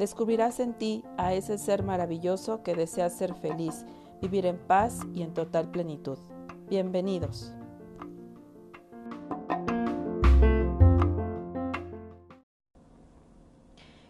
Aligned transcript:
Descubrirás 0.00 0.60
en 0.60 0.72
ti 0.72 1.04
a 1.18 1.34
ese 1.34 1.58
ser 1.58 1.82
maravilloso 1.82 2.62
que 2.62 2.74
desea 2.74 3.10
ser 3.10 3.34
feliz, 3.34 3.84
vivir 4.22 4.46
en 4.46 4.56
paz 4.56 5.00
y 5.12 5.20
en 5.20 5.34
total 5.34 5.70
plenitud. 5.70 6.16
Bienvenidos. 6.70 7.52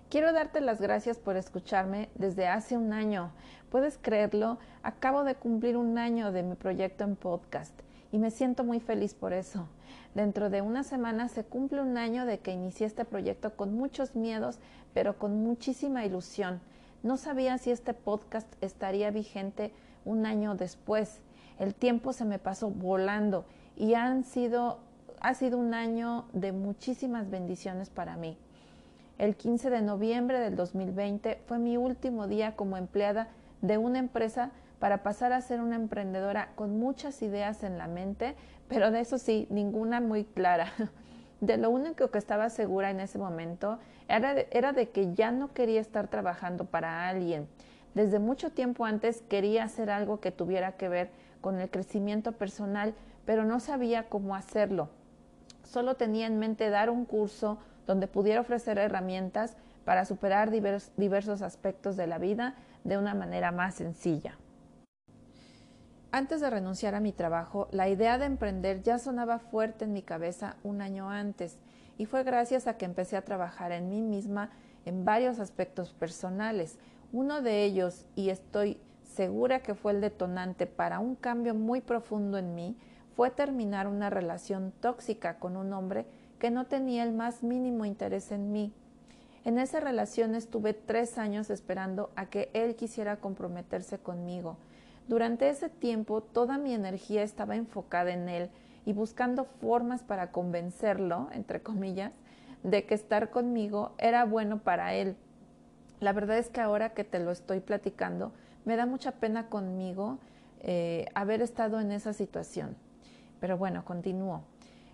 Quiero 0.08 0.32
darte 0.32 0.60
las 0.60 0.80
gracias 0.80 1.18
por 1.18 1.36
escucharme 1.36 2.08
desde 2.14 2.46
hace 2.46 2.76
un 2.76 2.92
año. 2.92 3.32
¿Puedes 3.68 3.98
creerlo? 3.98 4.60
Acabo 4.84 5.24
de 5.24 5.34
cumplir 5.34 5.76
un 5.76 5.98
año 5.98 6.30
de 6.30 6.44
mi 6.44 6.54
proyecto 6.54 7.02
en 7.02 7.16
podcast 7.16 7.74
y 8.12 8.18
me 8.18 8.30
siento 8.30 8.64
muy 8.64 8.80
feliz 8.80 9.14
por 9.14 9.32
eso. 9.32 9.68
Dentro 10.14 10.50
de 10.50 10.62
una 10.62 10.82
semana 10.82 11.28
se 11.28 11.44
cumple 11.44 11.82
un 11.82 11.96
año 11.96 12.26
de 12.26 12.38
que 12.38 12.52
inicié 12.52 12.86
este 12.86 13.04
proyecto 13.04 13.54
con 13.54 13.74
muchos 13.74 14.16
miedos, 14.16 14.58
pero 14.92 15.18
con 15.18 15.42
muchísima 15.42 16.04
ilusión. 16.04 16.60
No 17.02 17.16
sabía 17.16 17.58
si 17.58 17.70
este 17.70 17.94
podcast 17.94 18.52
estaría 18.60 19.10
vigente 19.10 19.72
un 20.04 20.26
año 20.26 20.54
después. 20.54 21.20
El 21.58 21.74
tiempo 21.74 22.12
se 22.12 22.24
me 22.24 22.38
pasó 22.38 22.70
volando 22.70 23.44
y 23.76 23.94
han 23.94 24.24
sido, 24.24 24.80
ha 25.20 25.34
sido 25.34 25.58
un 25.58 25.74
año 25.74 26.26
de 26.32 26.52
muchísimas 26.52 27.30
bendiciones 27.30 27.88
para 27.88 28.16
mí. 28.16 28.36
El 29.18 29.36
15 29.36 29.70
de 29.70 29.82
noviembre 29.82 30.40
del 30.40 30.56
2020 30.56 31.40
fue 31.46 31.58
mi 31.58 31.76
último 31.76 32.26
día 32.26 32.56
como 32.56 32.76
empleada 32.76 33.28
de 33.60 33.78
una 33.78 33.98
empresa 33.98 34.50
para 34.80 35.02
pasar 35.02 35.32
a 35.32 35.40
ser 35.42 35.60
una 35.60 35.76
emprendedora 35.76 36.48
con 36.56 36.80
muchas 36.80 37.22
ideas 37.22 37.62
en 37.62 37.78
la 37.78 37.86
mente, 37.86 38.34
pero 38.66 38.90
de 38.90 39.00
eso 39.00 39.18
sí, 39.18 39.46
ninguna 39.50 40.00
muy 40.00 40.24
clara. 40.24 40.72
De 41.40 41.56
lo 41.56 41.70
único 41.70 42.10
que 42.10 42.18
estaba 42.18 42.50
segura 42.50 42.90
en 42.90 43.00
ese 43.00 43.16
momento 43.16 43.78
era 44.08 44.34
de, 44.34 44.90
que 44.90 45.14
ya 45.14 45.30
no 45.30 45.54
quería 45.54 45.80
estar 45.80 46.08
trabajando 46.08 46.66
para 46.66 47.08
alguien. 47.08 47.48
Desde 47.94 48.18
mucho 48.18 48.50
tiempo 48.50 48.84
antes 48.84 49.22
quería 49.22 49.64
hacer 49.64 49.88
algo 49.88 50.20
que 50.20 50.32
tuviera 50.32 50.72
que 50.72 50.90
ver 50.90 51.10
con 51.40 51.58
el 51.58 51.70
crecimiento 51.70 52.32
personal, 52.32 52.92
pero 53.24 53.46
no 53.46 53.58
sabía 53.58 54.10
cómo 54.10 54.34
hacerlo. 54.34 54.90
Solo 55.64 55.94
tenía 55.94 56.26
en 56.26 56.38
mente 56.38 56.68
dar 56.68 56.90
un 56.90 57.06
curso 57.06 57.56
donde 57.86 58.06
pudiera 58.06 58.42
ofrecer 58.42 58.76
herramientas 58.76 59.56
para 59.86 60.04
superar 60.04 60.50
diversos 60.50 61.40
aspectos 61.40 61.96
de 61.96 62.06
la 62.06 62.18
vida 62.18 62.54
de 62.84 62.98
una 62.98 63.14
manera 63.14 63.50
más 63.50 63.76
sencilla. 63.76 64.36
Antes 66.12 66.40
de 66.40 66.50
renunciar 66.50 66.96
a 66.96 67.00
mi 67.00 67.12
trabajo, 67.12 67.68
la 67.70 67.88
idea 67.88 68.18
de 68.18 68.24
emprender 68.24 68.82
ya 68.82 68.98
sonaba 68.98 69.38
fuerte 69.38 69.84
en 69.84 69.92
mi 69.92 70.02
cabeza 70.02 70.56
un 70.64 70.82
año 70.82 71.08
antes 71.08 71.56
y 71.98 72.06
fue 72.06 72.24
gracias 72.24 72.66
a 72.66 72.76
que 72.76 72.84
empecé 72.84 73.16
a 73.16 73.24
trabajar 73.24 73.70
en 73.70 73.88
mí 73.88 74.02
misma 74.02 74.50
en 74.84 75.04
varios 75.04 75.38
aspectos 75.38 75.92
personales. 75.92 76.78
Uno 77.12 77.42
de 77.42 77.62
ellos, 77.62 78.06
y 78.16 78.30
estoy 78.30 78.80
segura 79.04 79.60
que 79.60 79.76
fue 79.76 79.92
el 79.92 80.00
detonante 80.00 80.66
para 80.66 80.98
un 80.98 81.14
cambio 81.14 81.54
muy 81.54 81.80
profundo 81.80 82.38
en 82.38 82.56
mí, 82.56 82.76
fue 83.14 83.30
terminar 83.30 83.86
una 83.86 84.10
relación 84.10 84.72
tóxica 84.80 85.38
con 85.38 85.56
un 85.56 85.72
hombre 85.72 86.06
que 86.40 86.50
no 86.50 86.66
tenía 86.66 87.04
el 87.04 87.12
más 87.12 87.44
mínimo 87.44 87.84
interés 87.84 88.32
en 88.32 88.50
mí. 88.50 88.72
En 89.44 89.58
esa 89.58 89.78
relación 89.78 90.34
estuve 90.34 90.74
tres 90.74 91.18
años 91.18 91.50
esperando 91.50 92.10
a 92.16 92.26
que 92.26 92.50
él 92.52 92.74
quisiera 92.74 93.18
comprometerse 93.18 93.98
conmigo. 93.98 94.56
Durante 95.10 95.48
ese 95.48 95.68
tiempo 95.68 96.20
toda 96.20 96.56
mi 96.56 96.72
energía 96.72 97.24
estaba 97.24 97.56
enfocada 97.56 98.12
en 98.12 98.28
él 98.28 98.48
y 98.86 98.92
buscando 98.92 99.44
formas 99.44 100.04
para 100.04 100.30
convencerlo, 100.30 101.28
entre 101.32 101.62
comillas, 101.62 102.12
de 102.62 102.86
que 102.86 102.94
estar 102.94 103.30
conmigo 103.30 103.90
era 103.98 104.24
bueno 104.24 104.60
para 104.60 104.94
él. 104.94 105.16
La 105.98 106.12
verdad 106.12 106.38
es 106.38 106.48
que 106.48 106.60
ahora 106.60 106.90
que 106.90 107.02
te 107.02 107.18
lo 107.18 107.32
estoy 107.32 107.58
platicando, 107.58 108.30
me 108.64 108.76
da 108.76 108.86
mucha 108.86 109.10
pena 109.10 109.48
conmigo 109.48 110.18
eh, 110.60 111.06
haber 111.16 111.42
estado 111.42 111.80
en 111.80 111.90
esa 111.90 112.12
situación. 112.12 112.76
Pero 113.40 113.58
bueno, 113.58 113.84
continúo. 113.84 114.44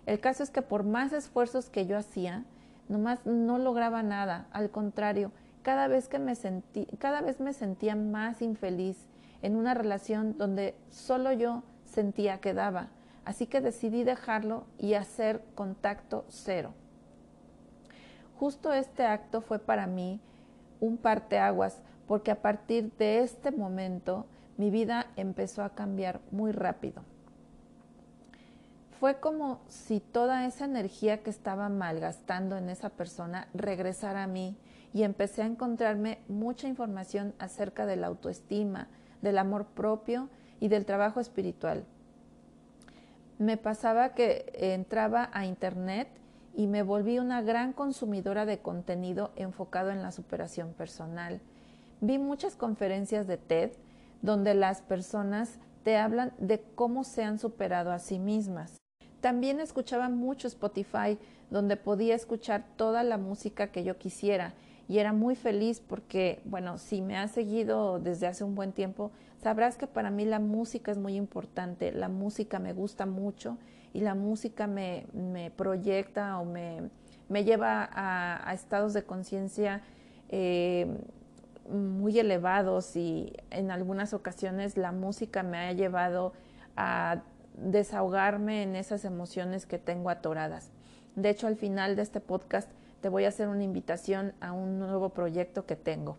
El 0.07 0.19
caso 0.19 0.41
es 0.41 0.49
que 0.49 0.63
por 0.63 0.83
más 0.83 1.13
esfuerzos 1.13 1.69
que 1.69 1.85
yo 1.85 1.95
hacía, 1.95 2.43
nomás 2.89 3.23
no 3.27 3.59
lograba 3.59 4.01
nada. 4.01 4.47
Al 4.49 4.71
contrario, 4.71 5.31
cada 5.61 5.87
vez 5.87 6.07
que 6.07 6.17
me 6.17 6.33
sentí, 6.33 6.87
cada 6.97 7.21
vez 7.21 7.39
me 7.39 7.53
sentía 7.53 7.95
más 7.95 8.41
infeliz 8.41 8.97
en 9.41 9.55
una 9.55 9.73
relación 9.73 10.37
donde 10.37 10.75
solo 10.89 11.31
yo 11.31 11.63
sentía 11.85 12.39
que 12.39 12.53
daba. 12.53 12.89
Así 13.25 13.45
que 13.45 13.61
decidí 13.61 14.03
dejarlo 14.03 14.65
y 14.77 14.93
hacer 14.93 15.43
contacto 15.55 16.25
cero. 16.29 16.73
Justo 18.39 18.73
este 18.73 19.05
acto 19.05 19.41
fue 19.41 19.59
para 19.59 19.87
mí 19.87 20.21
un 20.79 20.97
parteaguas, 20.97 21.81
porque 22.07 22.31
a 22.31 22.41
partir 22.41 22.91
de 22.97 23.19
este 23.19 23.51
momento 23.51 24.25
mi 24.57 24.69
vida 24.69 25.07
empezó 25.15 25.63
a 25.63 25.71
cambiar 25.71 26.21
muy 26.31 26.51
rápido. 26.51 27.03
Fue 28.99 29.19
como 29.19 29.59
si 29.67 29.99
toda 29.99 30.45
esa 30.47 30.65
energía 30.65 31.21
que 31.21 31.29
estaba 31.29 31.69
malgastando 31.69 32.57
en 32.57 32.69
esa 32.69 32.89
persona 32.89 33.47
regresara 33.53 34.23
a 34.23 34.27
mí 34.27 34.57
y 34.93 35.03
empecé 35.03 35.43
a 35.43 35.47
encontrarme 35.47 36.19
mucha 36.27 36.67
información 36.67 37.35
acerca 37.37 37.85
de 37.85 37.95
la 37.95 38.07
autoestima, 38.07 38.87
del 39.21 39.37
amor 39.37 39.65
propio 39.65 40.29
y 40.59 40.67
del 40.67 40.85
trabajo 40.85 41.19
espiritual. 41.19 41.85
Me 43.39 43.57
pasaba 43.57 44.13
que 44.13 44.51
entraba 44.53 45.29
a 45.31 45.45
internet 45.45 46.07
y 46.55 46.65
me 46.65 46.81
volví 46.81 47.19
una 47.19 47.41
gran 47.41 47.71
consumidora 47.71 48.45
de 48.45 48.59
contenido 48.59 49.31
enfocado 49.35 49.91
en 49.91 50.01
la 50.01 50.11
superación 50.11 50.73
personal. 50.73 51.39
Vi 52.01 52.17
muchas 52.17 52.55
conferencias 52.55 53.27
de 53.27 53.37
TED 53.37 53.71
donde 54.23 54.55
las 54.55 54.81
personas 54.81 55.59
te 55.83 55.97
hablan 55.97 56.33
de 56.39 56.61
cómo 56.75 57.03
se 57.03 57.23
han 57.23 57.37
superado 57.37 57.91
a 57.91 57.99
sí 57.99 58.17
mismas. 58.17 58.77
También 59.21 59.59
escuchaba 59.59 60.09
mucho 60.09 60.47
Spotify, 60.47 61.19
donde 61.49 61.77
podía 61.77 62.15
escuchar 62.15 62.65
toda 62.75 63.03
la 63.03 63.17
música 63.17 63.71
que 63.71 63.83
yo 63.83 63.97
quisiera 63.97 64.53
y 64.87 64.99
era 64.99 65.13
muy 65.13 65.35
feliz 65.35 65.81
porque, 65.81 66.41
bueno, 66.45 66.77
si 66.77 67.01
me 67.01 67.17
has 67.17 67.31
seguido 67.31 67.99
desde 67.99 68.27
hace 68.27 68.43
un 68.43 68.55
buen 68.55 68.71
tiempo, 68.71 69.11
sabrás 69.41 69.77
que 69.77 69.87
para 69.87 70.09
mí 70.09 70.25
la 70.25 70.39
música 70.39 70.91
es 70.91 70.97
muy 70.97 71.15
importante, 71.15 71.91
la 71.91 72.09
música 72.09 72.59
me 72.59 72.73
gusta 72.73 73.05
mucho 73.05 73.57
y 73.93 73.99
la 73.99 74.15
música 74.15 74.67
me, 74.67 75.05
me 75.13 75.51
proyecta 75.51 76.39
o 76.39 76.45
me, 76.45 76.89
me 77.29 77.43
lleva 77.43 77.89
a, 77.91 78.53
estados 78.53 78.93
de 78.93 79.03
conciencia 79.03 79.81
eh, 80.29 80.87
muy 81.69 82.17
elevados 82.17 82.95
y 82.95 83.33
en 83.51 83.71
algunas 83.71 84.13
ocasiones 84.13 84.77
la 84.77 84.93
música 84.93 85.43
me 85.43 85.57
ha 85.57 85.73
llevado 85.73 86.33
a 86.77 87.23
desahogarme 87.57 88.63
en 88.63 88.75
esas 88.75 89.03
emociones 89.03 89.65
que 89.65 89.79
tengo 89.79 90.09
atoradas. 90.09 90.71
De 91.15 91.29
hecho, 91.29 91.47
al 91.47 91.55
final 91.55 91.95
de 91.95 92.03
este 92.03 92.21
podcast 92.21 92.69
te 93.01 93.09
voy 93.09 93.25
a 93.25 93.29
hacer 93.29 93.47
una 93.47 93.63
invitación 93.63 94.33
a 94.39 94.51
un 94.51 94.79
nuevo 94.79 95.09
proyecto 95.09 95.65
que 95.65 95.75
tengo. 95.75 96.17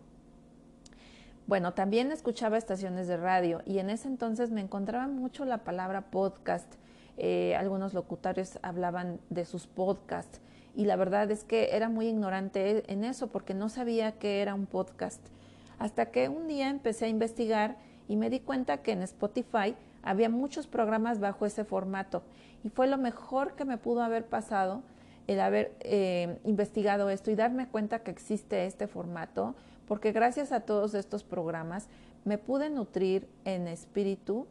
Bueno, 1.47 1.73
también 1.73 2.11
escuchaba 2.11 2.57
estaciones 2.57 3.07
de 3.07 3.17
radio 3.17 3.61
y 3.65 3.79
en 3.79 3.89
ese 3.89 4.07
entonces 4.07 4.51
me 4.51 4.61
encontraba 4.61 5.07
mucho 5.07 5.45
la 5.45 5.63
palabra 5.63 6.11
podcast. 6.11 6.75
Eh, 7.17 7.55
algunos 7.55 7.93
locutarios 7.93 8.59
hablaban 8.61 9.19
de 9.29 9.45
sus 9.45 9.65
podcasts 9.65 10.41
y 10.75 10.85
la 10.85 10.95
verdad 10.95 11.29
es 11.31 11.43
que 11.43 11.75
era 11.75 11.89
muy 11.89 12.07
ignorante 12.07 12.83
en 12.91 13.03
eso 13.03 13.27
porque 13.27 13.53
no 13.53 13.67
sabía 13.67 14.11
que 14.13 14.41
era 14.41 14.53
un 14.53 14.67
podcast. 14.67 15.21
Hasta 15.79 16.11
que 16.11 16.29
un 16.29 16.47
día 16.47 16.69
empecé 16.69 17.05
a 17.05 17.09
investigar 17.09 17.77
y 18.07 18.15
me 18.15 18.29
di 18.29 18.39
cuenta 18.39 18.83
que 18.83 18.91
en 18.91 19.01
Spotify 19.01 19.75
había 20.03 20.29
muchos 20.29 20.67
programas 20.67 21.19
bajo 21.19 21.45
ese 21.45 21.63
formato 21.65 22.21
y 22.63 22.69
fue 22.69 22.87
lo 22.87 22.97
mejor 22.97 23.55
que 23.55 23.65
me 23.65 23.77
pudo 23.77 24.03
haber 24.03 24.25
pasado 24.25 24.83
el 25.29 25.39
haber 25.41 25.71
eh, 25.81 26.39
investigado 26.43 27.11
esto 27.11 27.29
y 27.29 27.35
darme 27.35 27.67
cuenta 27.67 27.99
que 27.99 28.09
existe 28.09 28.65
este 28.65 28.87
formato, 28.87 29.53
porque 29.87 30.11
gracias 30.11 30.51
a 30.51 30.61
todos 30.61 30.95
estos 30.95 31.23
programas 31.23 31.87
me 32.25 32.39
pude 32.39 32.71
nutrir 32.71 33.27
en 33.45 33.67
espíritu 33.67 34.47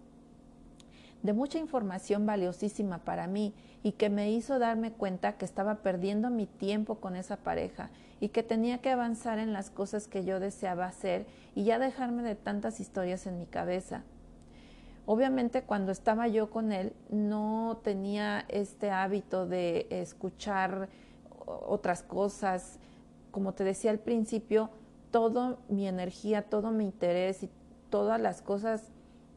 de 1.24 1.32
mucha 1.32 1.58
información 1.58 2.26
valiosísima 2.26 2.98
para 2.98 3.26
mí 3.26 3.54
y 3.82 3.92
que 3.92 4.08
me 4.08 4.30
hizo 4.30 4.60
darme 4.60 4.92
cuenta 4.92 5.32
que 5.32 5.44
estaba 5.44 5.82
perdiendo 5.82 6.30
mi 6.30 6.46
tiempo 6.46 7.00
con 7.00 7.16
esa 7.16 7.38
pareja 7.38 7.90
y 8.20 8.28
que 8.28 8.44
tenía 8.44 8.78
que 8.78 8.90
avanzar 8.90 9.40
en 9.40 9.52
las 9.52 9.70
cosas 9.70 10.06
que 10.06 10.24
yo 10.24 10.38
deseaba 10.38 10.86
hacer 10.86 11.26
y 11.56 11.64
ya 11.64 11.80
dejarme 11.80 12.22
de 12.22 12.36
tantas 12.36 12.78
historias 12.78 13.26
en 13.26 13.36
mi 13.36 13.46
cabeza. 13.46 14.04
Obviamente 15.10 15.62
cuando 15.62 15.90
estaba 15.90 16.28
yo 16.28 16.50
con 16.50 16.70
él 16.70 16.92
no 17.08 17.80
tenía 17.82 18.44
este 18.48 18.90
hábito 18.90 19.46
de 19.46 19.86
escuchar 19.88 20.90
otras 21.46 22.02
cosas. 22.02 22.78
Como 23.30 23.54
te 23.54 23.64
decía 23.64 23.90
al 23.90 24.00
principio, 24.00 24.68
toda 25.10 25.56
mi 25.70 25.88
energía, 25.88 26.42
todo 26.42 26.72
mi 26.72 26.84
interés 26.84 27.42
y 27.42 27.48
todas 27.88 28.20
las 28.20 28.42
cosas 28.42 28.92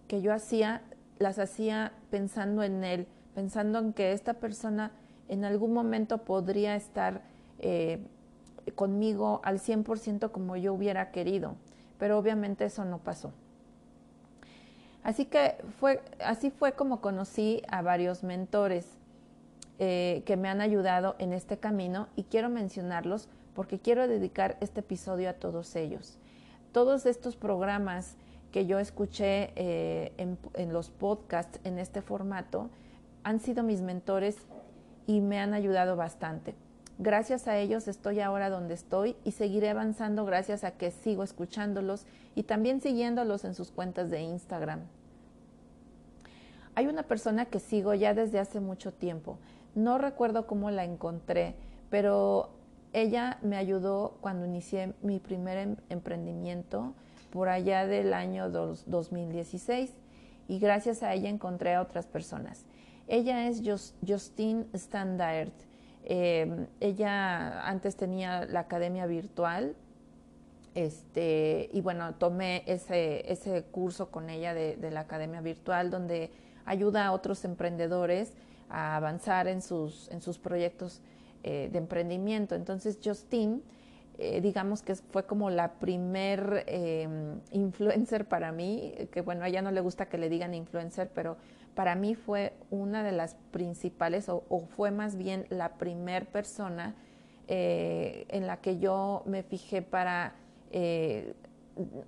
que 0.10 0.22
yo 0.22 0.34
hacía, 0.34 0.82
las 1.20 1.40
hacía 1.40 1.94
pensando 2.10 2.64
en 2.64 2.84
él, 2.84 3.08
pensando 3.34 3.80
en 3.80 3.94
que 3.94 4.12
esta 4.12 4.34
persona 4.34 4.92
en 5.30 5.46
algún 5.46 5.72
momento 5.72 6.26
podría 6.26 6.76
estar 6.76 7.22
eh, 7.60 8.06
conmigo 8.76 9.40
al 9.46 9.60
100% 9.60 10.32
como 10.32 10.58
yo 10.58 10.74
hubiera 10.74 11.12
querido, 11.12 11.56
pero 11.98 12.18
obviamente 12.18 12.66
eso 12.66 12.84
no 12.84 12.98
pasó. 12.98 13.32
Así 15.04 15.26
que 15.26 15.56
fue, 15.80 16.02
así 16.24 16.52
fue 16.52 16.74
como 16.74 17.02
conocí 17.02 17.62
a 17.68 17.82
varios 17.82 18.24
mentores 18.24 18.88
eh, 19.80 20.22
que 20.26 20.38
me 20.38 20.48
han 20.48 20.62
ayudado 20.62 21.16
en 21.18 21.34
este 21.34 21.58
camino 21.58 22.08
y 22.16 22.24
quiero 22.24 22.50
mencionarlos 22.50 23.28
porque 23.56 23.80
quiero 23.80 24.08
dedicar 24.08 24.58
este 24.62 24.82
episodio 24.82 25.30
a 25.30 25.34
todos 25.34 25.76
ellos. 25.76 26.18
Todos 26.72 27.06
estos 27.06 27.36
programas 27.36 28.16
que 28.52 28.66
yo 28.68 28.80
escuché 28.80 29.52
eh, 29.56 30.14
en, 30.18 30.38
en 30.54 30.72
los 30.72 30.90
podcasts 30.90 31.60
en 31.64 31.80
este 31.80 32.02
formato 32.02 32.70
han 33.24 33.40
sido 33.40 33.64
mis 33.64 33.82
mentores 33.82 34.38
y 35.08 35.20
me 35.20 35.40
han 35.40 35.54
ayudado 35.54 35.96
bastante. 35.96 36.54
Gracias 37.02 37.48
a 37.48 37.58
ellos 37.58 37.88
estoy 37.88 38.20
ahora 38.20 38.52
donde 38.52 38.76
estoy 38.76 39.16
y 39.24 39.32
seguiré 39.32 39.72
avanzando 39.72 40.24
gracias 40.24 40.64
a 40.64 40.78
que 40.78 40.92
sigo 40.92 41.24
escuchándolos 41.24 42.06
y 42.36 42.44
también 42.44 42.80
siguiéndolos 42.80 43.44
en 43.44 43.56
sus 43.56 43.72
cuentas 43.72 44.12
de 44.12 44.22
Instagram. 44.22 44.82
Hay 46.76 46.86
una 46.86 47.02
persona 47.02 47.46
que 47.46 47.60
sigo 47.60 47.96
ya 47.96 48.14
desde 48.14 48.38
hace 48.38 48.60
mucho 48.60 48.94
tiempo. 48.94 49.40
No 49.74 49.98
recuerdo 49.98 50.46
cómo 50.46 50.70
la 50.70 50.84
encontré, 50.84 51.56
pero 51.90 52.52
ella 52.94 53.40
me 53.42 53.58
ayudó 53.58 54.20
cuando 54.22 54.46
inicié 54.46 54.94
mi 55.02 55.18
primer 55.18 55.58
em-, 55.58 55.78
emprendimiento 55.90 56.94
por 57.32 57.50
allá 57.50 57.88
del 57.88 58.14
año 58.14 58.52
2016 58.52 59.92
y 60.48 60.60
gracias 60.60 61.02
a 61.02 61.16
ella 61.16 61.30
encontré 61.30 61.74
a 61.74 61.82
otras 61.82 62.06
personas. 62.06 62.64
Ella 63.08 63.48
es 63.48 63.64
Justine 64.06 64.68
Standard 64.74 65.50
eh, 66.06 66.68
ella 66.80 67.68
antes 67.68 67.96
tenía 67.96 68.46
la 68.46 68.62
academia 68.62 69.06
virtual, 69.06 69.76
este, 70.74 71.70
y 71.74 71.82
bueno, 71.82 72.16
tomé 72.16 72.64
ese, 72.66 73.30
ese 73.32 73.64
curso 73.64 74.10
con 74.10 74.30
ella 74.30 74.54
de, 74.54 74.78
la 74.90 75.02
academia 75.02 75.42
virtual 75.42 75.92
donde 75.92 76.32
ayuda 76.66 77.08
a 77.08 77.12
otros 77.12 77.44
emprendedores 77.44 78.34
a 78.70 78.96
avanzar 78.96 79.48
en 79.48 79.62
sus, 79.62 80.10
en 80.12 80.22
sus 80.22 80.40
proyectos 80.40 81.02
eh, 81.44 81.70
de 81.72 81.78
emprendimiento. 81.78 82.56
Entonces, 82.56 83.00
Justine, 83.04 83.60
eh, 84.18 84.40
digamos 84.40 84.82
que 84.82 84.96
fue 84.96 85.26
como 85.26 85.50
la 85.50 85.74
primer 85.74 86.66
influencer 87.52 88.26
para 88.28 88.54
mí, 88.54 88.94
que 89.12 89.22
bueno, 89.22 89.44
a 89.44 89.50
ella 89.50 89.62
no 89.62 89.72
le 89.72 89.82
gusta 89.82 90.06
que 90.06 90.18
le 90.18 90.30
digan 90.30 90.54
influencer, 90.54 91.12
pero 91.14 91.36
para 91.76 91.96
mí 91.96 92.16
fue 92.16 92.54
una 92.70 93.04
de 93.04 93.12
las 93.12 93.36
principales 93.52 94.30
o, 94.30 94.44
fue 94.76 94.92
más 94.92 95.16
bien 95.16 95.46
la 95.50 95.74
primer 95.74 96.26
persona 96.28 96.96
eh, 97.48 98.26
en 98.30 98.48
la 98.48 98.58
que 98.58 98.80
yo 98.80 99.24
me 99.26 99.44
fijé 99.44 99.82
para 99.82 100.36
eh, 100.72 101.34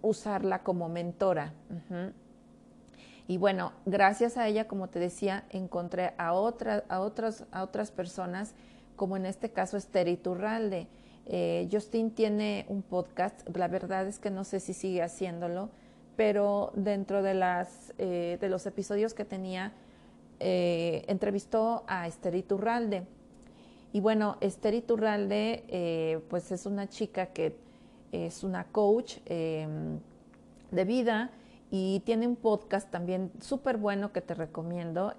usarla 0.01 0.63
como 0.63 0.89
mentora. 0.89 1.53
Y 3.27 3.37
bueno, 3.37 3.71
gracias 3.85 4.37
a 4.37 4.47
ella, 4.47 4.67
como 4.67 4.89
te 4.89 4.99
decía, 4.99 5.45
encontré 5.49 6.13
a, 6.17 6.33
otra, 6.33 6.83
a, 6.89 6.99
otras, 6.99 7.45
a 7.51 7.63
otras 7.63 7.91
personas, 7.91 8.53
como 8.95 9.15
en 9.15 9.25
este 9.25 9.51
caso 9.51 9.77
Esther 9.77 10.07
Iturralde. 10.09 10.87
Eh, 11.25 11.69
Justin 11.71 12.11
tiene 12.11 12.65
un 12.67 12.81
podcast, 12.81 13.47
la 13.55 13.69
verdad 13.69 14.07
es 14.07 14.19
que 14.19 14.29
no 14.29 14.43
sé 14.43 14.59
si 14.59 14.73
sigue 14.73 15.01
haciéndolo, 15.01 15.69
pero 16.15 16.71
dentro 16.75 17.23
de, 17.23 17.33
las, 17.33 17.93
eh, 17.97 18.37
de 18.39 18.49
los 18.49 18.65
episodios 18.65 19.13
que 19.13 19.25
tenía, 19.25 19.73
eh, 20.39 21.03
entrevistó 21.07 21.83
a 21.87 22.07
Esther 22.07 22.35
Iturralde. 22.35 23.03
Y 23.91 23.99
bueno, 23.99 24.37
Esther 24.41 24.73
Iturralde, 24.73 25.63
eh, 25.67 26.19
pues 26.29 26.51
es 26.51 26.65
una 26.65 26.87
chica 26.89 27.27
que 27.27 27.55
es 28.11 28.43
una 28.43 28.65
coach 28.65 29.17
em, 29.25 29.99
de 30.71 30.85
vida 30.85 31.31
y 31.71 32.01
tiene 32.05 32.27
un 32.27 32.35
podcast 32.35 32.91
también 32.91 33.31
súper 33.41 33.77
bueno 33.77 34.11
que 34.11 34.21
te 34.21 34.35
recomiendo, 34.35 35.15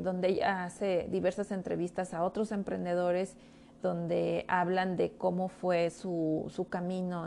donde 0.00 0.28
ella 0.28 0.64
hace 0.64 1.06
diversas 1.10 1.50
entrevistas 1.52 2.14
a 2.14 2.24
otros 2.24 2.50
emprendedores 2.50 3.36
donde 3.82 4.44
hablan 4.48 4.96
de 4.96 5.12
cómo 5.12 5.48
fue 5.48 5.90
su, 5.90 6.46
su 6.48 6.68
camino 6.68 7.26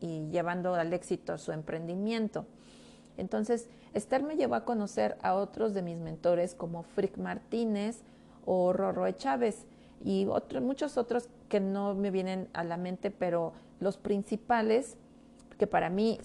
y 0.00 0.28
llevando 0.30 0.74
al 0.74 0.92
éxito 0.92 1.38
su 1.38 1.52
emprendimiento. 1.52 2.46
Entonces, 3.16 3.68
Esther 3.92 4.22
me 4.22 4.36
llevó 4.36 4.54
a 4.54 4.64
conocer 4.64 5.18
a 5.22 5.34
otros 5.34 5.74
de 5.74 5.82
mis 5.82 5.98
mentores 5.98 6.54
como 6.54 6.82
Frick 6.82 7.18
Martínez 7.18 8.02
o 8.46 8.72
Rorroe 8.72 9.16
Chávez 9.16 9.66
y 10.04 10.26
muchos 10.60 10.96
otros 10.96 11.28
que 11.48 11.60
no 11.60 11.94
me 11.94 12.10
vienen 12.10 12.48
a 12.54 12.64
la 12.64 12.76
mente, 12.76 13.10
pero 13.10 13.52
los 13.80 13.96
principales 13.96 14.96
que 15.58 15.66
para 15.66 15.90
mí 15.90 16.18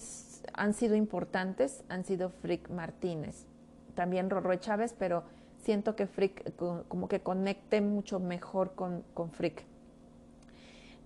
han 0.54 0.74
sido 0.74 0.96
importantes 0.96 1.84
han 1.88 2.04
sido 2.04 2.30
Frick 2.30 2.70
Martínez, 2.70 3.46
también 3.94 4.30
Rorroe 4.30 4.58
Chávez, 4.58 4.94
pero 4.98 5.24
siento 5.62 5.96
que 5.96 6.06
Frick 6.06 6.54
como 6.56 7.08
que 7.08 7.20
conecte 7.20 7.80
mucho 7.80 8.20
mejor 8.20 8.74
con, 8.74 9.04
con 9.14 9.30
Frick. 9.30 9.64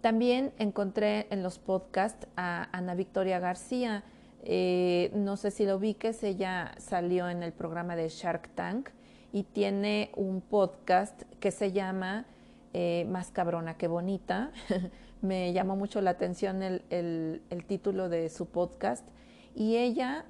También 0.01 0.53
encontré 0.59 1.29
en 1.31 1.43
los 1.43 1.59
podcasts 1.59 2.27
a 2.37 2.69
Ana 2.77 2.95
Victoria 2.95 3.39
García. 3.39 4.03
Eh, 4.43 5.13
no 5.15 5.37
sé 5.37 5.53
si 5.53 5.65
lo 5.65 5.77
ubiques, 5.77 6.25
ella 6.25 6.75
salió 6.79 7.29
en 7.29 7.45
el 7.45 7.53
programa 7.53 7.95
de 7.95 8.09
Shark 8.09 8.49
Tank 8.57 8.91
y 9.33 9.45
tiene 9.45 10.11
un 10.17 10.41
podcast 10.41 11.23
que 11.39 11.53
se 11.53 11.71
llama 11.71 12.27
eh, 12.73 13.07
Más 13.11 13.31
cabrona 13.31 13.77
que 13.77 13.87
bonita. 13.87 14.51
Me 15.23 15.53
llamó 15.53 15.77
mucho 15.77 16.01
la 16.01 16.11
atención 16.11 16.65
el, 16.65 16.83
el 16.91 17.65
título 17.65 18.09
de 18.09 18.29
su 18.29 18.47
podcast 18.47 19.07
y 19.55 19.77
ella 19.77 20.25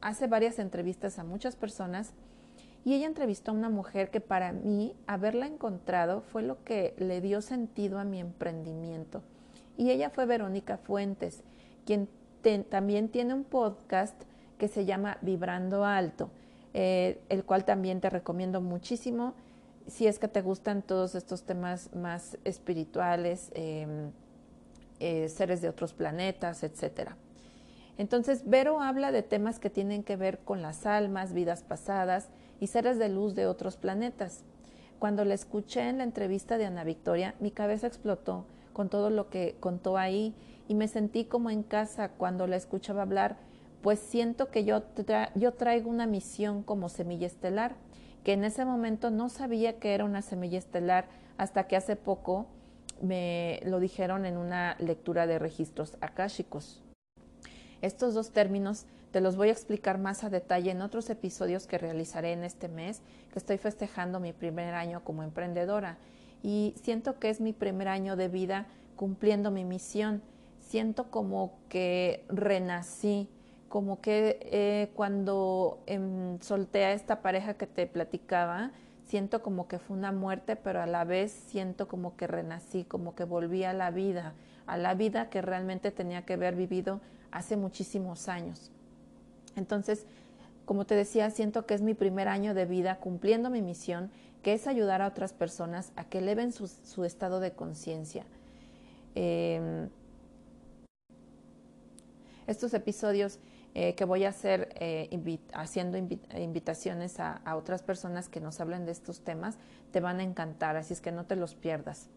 hace 0.00 0.26
varias 0.26 0.58
entrevistas 0.58 1.20
a 1.20 1.24
muchas 1.24 1.54
personas 1.54 2.12
y 2.84 2.94
ella 2.94 3.06
entrevistó 3.06 3.52
a 3.52 3.54
una 3.54 3.68
mujer 3.68 4.10
que 4.10 4.20
para 4.20 4.52
mí, 4.52 4.94
haberla 5.06 5.46
encontrado, 5.46 6.20
fue 6.20 6.42
lo 6.42 6.62
que 6.64 6.94
le 6.98 7.20
dio 7.20 7.40
sentido 7.40 7.98
a 7.98 8.04
mi 8.04 8.18
emprendimiento. 8.18 9.22
Y 9.76 9.90
ella 9.90 10.10
fue 10.10 10.26
Verónica 10.26 10.78
Fuentes, 10.78 11.44
quien 11.86 12.08
también 12.68 13.08
tiene 13.08 13.34
un 13.34 13.44
podcast 13.44 14.20
que 14.58 14.66
se 14.66 14.84
llama 14.84 15.18
Vibrando 15.22 15.84
Alto, 15.84 16.30
eh, 16.74 17.20
el 17.28 17.44
cual 17.44 17.64
también 17.64 18.00
te 18.00 18.10
recomiendo 18.10 18.60
muchísimo 18.60 19.34
si 19.86 20.06
es 20.06 20.18
que 20.18 20.28
te 20.28 20.42
gustan 20.42 20.82
todos 20.82 21.14
estos 21.14 21.44
temas 21.44 21.94
más 21.94 22.38
espirituales, 22.44 23.50
em, 23.54 24.10
eh, 25.00 25.28
seres 25.28 25.60
de 25.60 25.68
otros 25.68 25.92
planetas, 25.92 26.62
etcétera. 26.62 27.16
Entonces, 27.98 28.48
Vero 28.48 28.80
habla 28.80 29.12
de 29.12 29.22
temas 29.22 29.58
que 29.58 29.70
tienen 29.70 30.02
que 30.02 30.16
ver 30.16 30.38
con 30.38 30.62
las 30.62 30.86
almas, 30.86 31.32
vidas 31.32 31.62
pasadas, 31.62 32.28
y 32.60 32.68
seres 32.68 32.98
de 32.98 33.08
luz 33.08 33.34
de 33.34 33.46
otros 33.46 33.76
planetas. 33.76 34.44
Cuando 34.98 35.24
la 35.24 35.34
escuché 35.34 35.88
en 35.88 35.98
la 35.98 36.04
entrevista 36.04 36.58
de 36.58 36.66
Ana 36.66 36.84
Victoria, 36.84 37.34
mi 37.40 37.50
cabeza 37.50 37.86
explotó 37.86 38.46
con 38.72 38.88
todo 38.88 39.10
lo 39.10 39.28
que 39.30 39.56
contó 39.60 39.98
ahí 39.98 40.34
y 40.68 40.74
me 40.74 40.88
sentí 40.88 41.24
como 41.24 41.50
en 41.50 41.62
casa 41.62 42.10
cuando 42.10 42.46
la 42.46 42.56
escuchaba 42.56 43.02
hablar, 43.02 43.36
pues 43.82 43.98
siento 43.98 44.50
que 44.50 44.64
yo, 44.64 44.82
yo 45.34 45.52
traigo 45.52 45.90
una 45.90 46.06
misión 46.06 46.62
como 46.62 46.88
semilla 46.88 47.26
estelar, 47.26 47.74
que 48.22 48.32
en 48.32 48.44
ese 48.44 48.64
momento 48.64 49.10
no 49.10 49.28
sabía 49.28 49.78
que 49.78 49.94
era 49.94 50.04
una 50.04 50.22
semilla 50.22 50.58
estelar 50.58 51.06
hasta 51.36 51.66
que 51.66 51.76
hace 51.76 51.96
poco 51.96 52.46
me 53.00 53.60
lo 53.64 53.80
dijeron 53.80 54.24
en 54.24 54.36
una 54.36 54.76
lectura 54.78 55.26
de 55.26 55.40
registros 55.40 55.96
akáshicos. 56.00 56.80
Estos 57.80 58.14
dos 58.14 58.30
términos 58.30 58.86
Te 59.12 59.20
los 59.20 59.36
voy 59.36 59.50
a 59.50 59.52
explicar 59.52 59.98
más 59.98 60.24
a 60.24 60.30
detalle 60.30 60.70
en 60.70 60.80
otros 60.80 61.10
episodios 61.10 61.66
que 61.66 61.76
realizaré 61.76 62.32
en 62.32 62.44
este 62.44 62.68
mes, 62.68 63.02
que 63.30 63.38
estoy 63.38 63.58
festejando 63.58 64.20
mi 64.20 64.32
primer 64.32 64.72
año 64.74 65.04
como 65.04 65.22
emprendedora. 65.22 65.98
Y 66.42 66.74
siento 66.82 67.18
que 67.18 67.28
es 67.28 67.38
mi 67.38 67.52
primer 67.52 67.88
año 67.88 68.16
de 68.16 68.28
vida 68.28 68.66
cumpliendo 68.96 69.50
mi 69.50 69.64
misión. 69.66 70.22
Siento 70.60 71.10
como 71.10 71.58
que 71.68 72.24
renací, 72.30 73.28
como 73.68 74.00
que 74.00 74.38
eh, 74.44 74.90
cuando 74.94 75.82
em, 75.84 76.40
solté 76.40 76.86
a 76.86 76.92
esta 76.92 77.20
pareja 77.20 77.52
que 77.52 77.66
te 77.66 77.86
platicaba, 77.86 78.70
siento 79.04 79.42
como 79.42 79.68
que 79.68 79.78
fue 79.78 79.94
una 79.94 80.12
muerte, 80.12 80.56
pero 80.56 80.80
a 80.80 80.86
la 80.86 81.04
vez 81.04 81.32
siento 81.32 81.86
como 81.86 82.16
que 82.16 82.26
renací, 82.26 82.84
como 82.84 83.14
que 83.14 83.24
volví 83.24 83.62
a 83.64 83.74
la 83.74 83.90
vida, 83.90 84.32
a 84.66 84.78
la 84.78 84.94
vida 84.94 85.28
que 85.28 85.42
realmente 85.42 85.90
tenía 85.90 86.24
que 86.24 86.32
haber 86.32 86.56
vivido 86.56 87.02
hace 87.30 87.58
muchísimos 87.58 88.28
años. 88.28 88.72
Entonces, 89.56 90.06
como 90.64 90.86
te 90.86 90.94
decía, 90.94 91.30
siento 91.30 91.66
que 91.66 91.74
es 91.74 91.82
mi 91.82 91.94
primer 91.94 92.28
año 92.28 92.54
de 92.54 92.66
vida 92.66 92.98
cumpliendo 92.98 93.50
mi 93.50 93.62
misión, 93.62 94.10
que 94.42 94.54
es 94.54 94.66
ayudar 94.66 95.02
a 95.02 95.08
otras 95.08 95.32
personas 95.32 95.92
a 95.96 96.04
que 96.04 96.18
eleven 96.18 96.52
su, 96.52 97.04
estado 97.04 97.40
de 97.40 97.52
conciencia. 97.52 98.24
Em, 99.14 99.88
estos 102.46 102.74
episodios 102.74 103.38
eh, 103.74 103.94
que 103.94 104.04
voy 104.04 104.24
a 104.24 104.30
hacer 104.30 104.68
eh, 104.80 105.38
haciendo 105.54 105.96
invitaciones 105.96 107.20
a, 107.20 107.36
a, 107.44 107.56
otras 107.56 107.82
personas 107.82 108.28
que 108.28 108.40
nos 108.40 108.60
hablen 108.60 108.84
de 108.84 108.92
estos 108.92 109.20
temas, 109.20 109.56
te 109.92 110.00
van 110.00 110.20
a 110.20 110.22
encantar, 110.22 110.76
así 110.76 110.92
es 110.92 111.00
que 111.00 111.12
no 111.12 111.24
te 111.24 111.36
los 111.36 111.54
pierdas. 111.54 112.08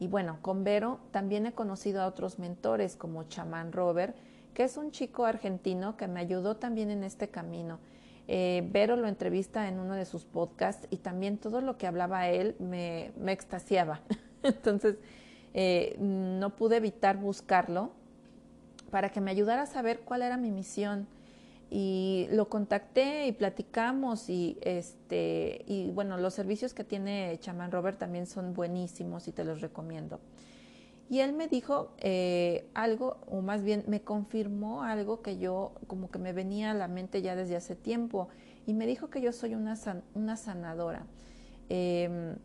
Y 0.00 0.08
bueno, 0.08 0.38
con 0.42 0.64
Vero 0.64 0.98
también 1.12 1.46
he 1.46 1.52
conocido 1.52 2.02
a 2.02 2.06
otros 2.06 2.38
mentores 2.38 2.96
como 2.96 3.24
Chamán 3.24 3.72
Robert, 3.72 4.16
que 4.54 4.64
es 4.64 4.76
un 4.76 4.92
chico 4.92 5.26
argentino 5.26 5.96
que 5.96 6.08
me 6.08 6.20
ayudó 6.20 6.56
también 6.56 6.90
en 6.90 7.04
este 7.04 7.28
camino. 7.28 7.78
Eh, 8.26 8.66
Vero 8.72 8.96
lo 8.96 9.06
entrevista 9.06 9.68
en 9.68 9.78
uno 9.78 9.94
de 9.94 10.06
sus 10.06 10.24
podcasts 10.24 10.86
y 10.90 10.96
también 10.98 11.36
todo 11.36 11.60
lo 11.60 11.76
que 11.76 11.86
hablaba 11.86 12.28
él 12.28 12.56
me, 12.58 13.12
me 13.18 13.32
extasiaba. 13.32 14.00
Entonces, 14.42 14.96
eh, 15.52 15.96
no 15.98 16.56
pude 16.56 16.76
evitar 16.76 17.16
buscarlo 17.16 17.92
para 18.90 19.10
que 19.10 19.20
me 19.20 19.30
ayudara 19.30 19.62
a 19.62 19.66
saber 19.66 20.00
cuál 20.00 20.22
era 20.22 20.36
mi 20.36 20.50
misión. 20.50 21.06
Y 21.70 22.28
lo 22.30 22.48
contacté 22.48 23.26
y 23.26 23.32
platicamos 23.32 24.28
y 24.30 24.58
este 24.60 25.64
y 25.66 25.90
bueno, 25.90 26.18
los 26.18 26.34
servicios 26.34 26.74
que 26.74 26.84
tiene 26.84 27.36
Chaman 27.40 27.72
Robert 27.72 27.98
también 27.98 28.26
son 28.26 28.54
buenísimos 28.54 29.26
y 29.26 29.32
te 29.32 29.44
los 29.44 29.60
recomiendo. 29.60 30.20
Y 31.10 31.20
él 31.20 31.34
me 31.34 31.48
dijo 31.48 31.90
eh, 31.98 32.66
algo, 32.74 33.18
o 33.26 33.42
más 33.42 33.62
bien 33.62 33.84
me 33.86 34.00
confirmó 34.00 34.82
algo 34.82 35.20
que 35.20 35.38
yo 35.38 35.72
como 35.86 36.10
que 36.10 36.18
me 36.18 36.32
venía 36.32 36.70
a 36.70 36.74
la 36.74 36.88
mente 36.88 37.20
ya 37.20 37.36
desde 37.36 37.56
hace 37.56 37.76
tiempo, 37.76 38.28
y 38.66 38.72
me 38.72 38.86
dijo 38.86 39.10
que 39.10 39.20
yo 39.20 39.32
soy 39.32 39.54
una, 39.54 39.74
una 40.14 40.36
sanadora. 40.36 41.06
Em, 41.68 42.36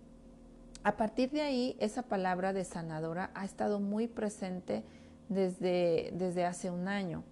a 0.83 0.97
partir 0.97 1.31
de 1.31 1.41
ahí, 1.41 1.77
esa 1.79 2.03
palabra 2.03 2.51
de 2.51 2.65
sanadora 2.65 3.31
ha 3.33 3.45
estado 3.45 3.79
muy 3.79 4.07
presente 4.07 4.83
desde, 5.29 6.11
desde 6.13 6.45
hace 6.45 6.69
un 6.69 6.87
año. 6.87 7.23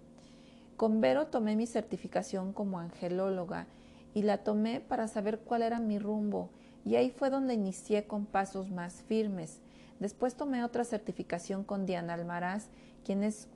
Con 0.76 1.00
Vero 1.00 1.26
tomé 1.26 1.56
mi 1.56 1.66
certificación 1.66 2.52
como 2.52 2.78
angelóloga 2.78 3.66
y 4.14 4.22
la 4.22 4.38
tomé 4.38 4.80
para 4.80 5.08
saber 5.08 5.40
cuál 5.40 5.62
era 5.62 5.78
mi 5.78 5.98
rumbo, 5.98 6.50
y 6.84 6.96
ahí 6.96 7.10
fue 7.10 7.28
donde 7.28 7.52
inicié 7.52 8.06
con 8.06 8.24
pasos 8.24 8.70
más 8.70 9.02
firmes. 9.02 9.60
Después 10.00 10.36
tomé 10.36 10.64
otra 10.64 10.84
certificación 10.84 11.64
con 11.64 11.86
Diana 11.86 12.14
Almaraz, 12.14 12.68
quien 13.04 13.24
es 13.24 13.48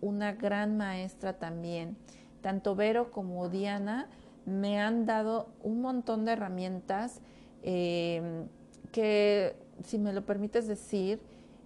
una 0.00 0.32
gran 0.32 0.76
maestra 0.76 1.38
también. 1.38 1.96
Tanto 2.40 2.74
Vero 2.74 3.10
como 3.10 3.48
Diana 3.48 4.08
me 4.46 4.80
han 4.80 5.04
dado 5.04 5.48
un 5.62 5.82
montón 5.82 6.24
de 6.24 6.32
herramientas 6.32 7.20
em, 7.62 8.46
que, 8.92 9.56
si 9.84 9.98
me 9.98 10.12
lo 10.12 10.24
permites 10.24 10.66
decir, 10.66 11.20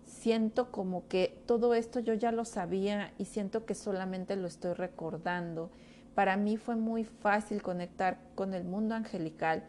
siento 0.05 0.71
como 0.71 1.07
que 1.07 1.41
todo 1.47 1.75
esto 1.75 2.01
yo 2.01 2.15
ya 2.15 2.33
lo 2.33 2.45
sabía 2.45 3.13
y 3.19 3.27
siento 3.27 3.65
que 3.65 3.75
solamente 3.75 4.37
lo 4.37 4.49
estoy 4.49 4.75
recordando. 4.75 5.71
Para 6.15 6.37
mí 6.37 6.57
fue 6.57 6.77
muy 6.77 7.05
fácil 7.05 7.63
conectar 7.63 8.19
con 8.35 8.55
el 8.55 8.65
mundo 8.65 8.95
angelical 8.95 9.65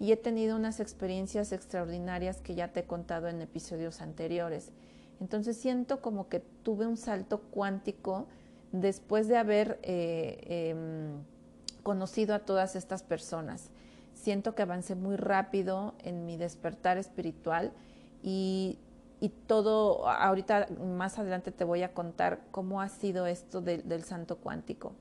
y 0.00 0.12
he 0.12 0.16
tenido 0.16 0.56
unas 0.56 0.80
experiencias 0.80 1.52
extraordinarias 1.52 2.40
que 2.40 2.54
ya 2.54 2.68
te 2.68 2.80
he 2.80 2.84
contado 2.84 3.28
en 3.28 3.40
episodios 3.40 4.00
anteriores. 4.00 4.72
Entonces 5.20 5.56
siento 5.56 6.00
como 6.00 6.28
que 6.28 6.40
tuve 6.40 6.86
un 6.86 6.96
salto 6.96 7.40
cuántico 7.50 8.26
después 8.72 9.28
de 9.28 9.36
haber 9.36 9.78
eh, 9.82 10.70
em, 10.70 11.22
conocido 11.82 12.34
a 12.34 12.40
todas 12.40 12.74
estas 12.76 13.02
personas. 13.02 13.70
Siento 14.14 14.54
que 14.54 14.62
avancé 14.62 14.94
muy 14.94 15.16
rápido 15.16 15.94
en 16.02 16.26
mi 16.26 16.36
despertar 16.36 16.98
espiritual 16.98 17.72
y, 18.22 18.78
todo, 19.46 20.06
ahorita 20.06 20.66
más 20.84 21.18
adelante 21.18 21.50
te 21.50 21.64
voy 21.64 21.82
a 21.82 21.94
contar 21.94 22.40
cómo 22.50 22.82
ha 22.82 22.88
sido 22.90 23.26
esto 23.26 23.62
del 23.62 24.04
santo 24.04 24.36
cuántico. 24.36 24.92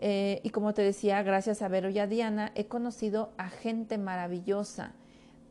Eh, 0.00 0.40
y 0.42 0.50
como 0.50 0.74
te 0.74 0.82
decía, 0.82 1.22
gracias 1.22 1.62
a 1.62 1.68
Vero 1.68 1.88
y 1.88 1.98
a 1.98 2.06
Diana, 2.06 2.52
he 2.54 2.66
conocido 2.66 3.32
a 3.38 3.48
gente 3.48 3.98
maravillosa. 3.98 4.92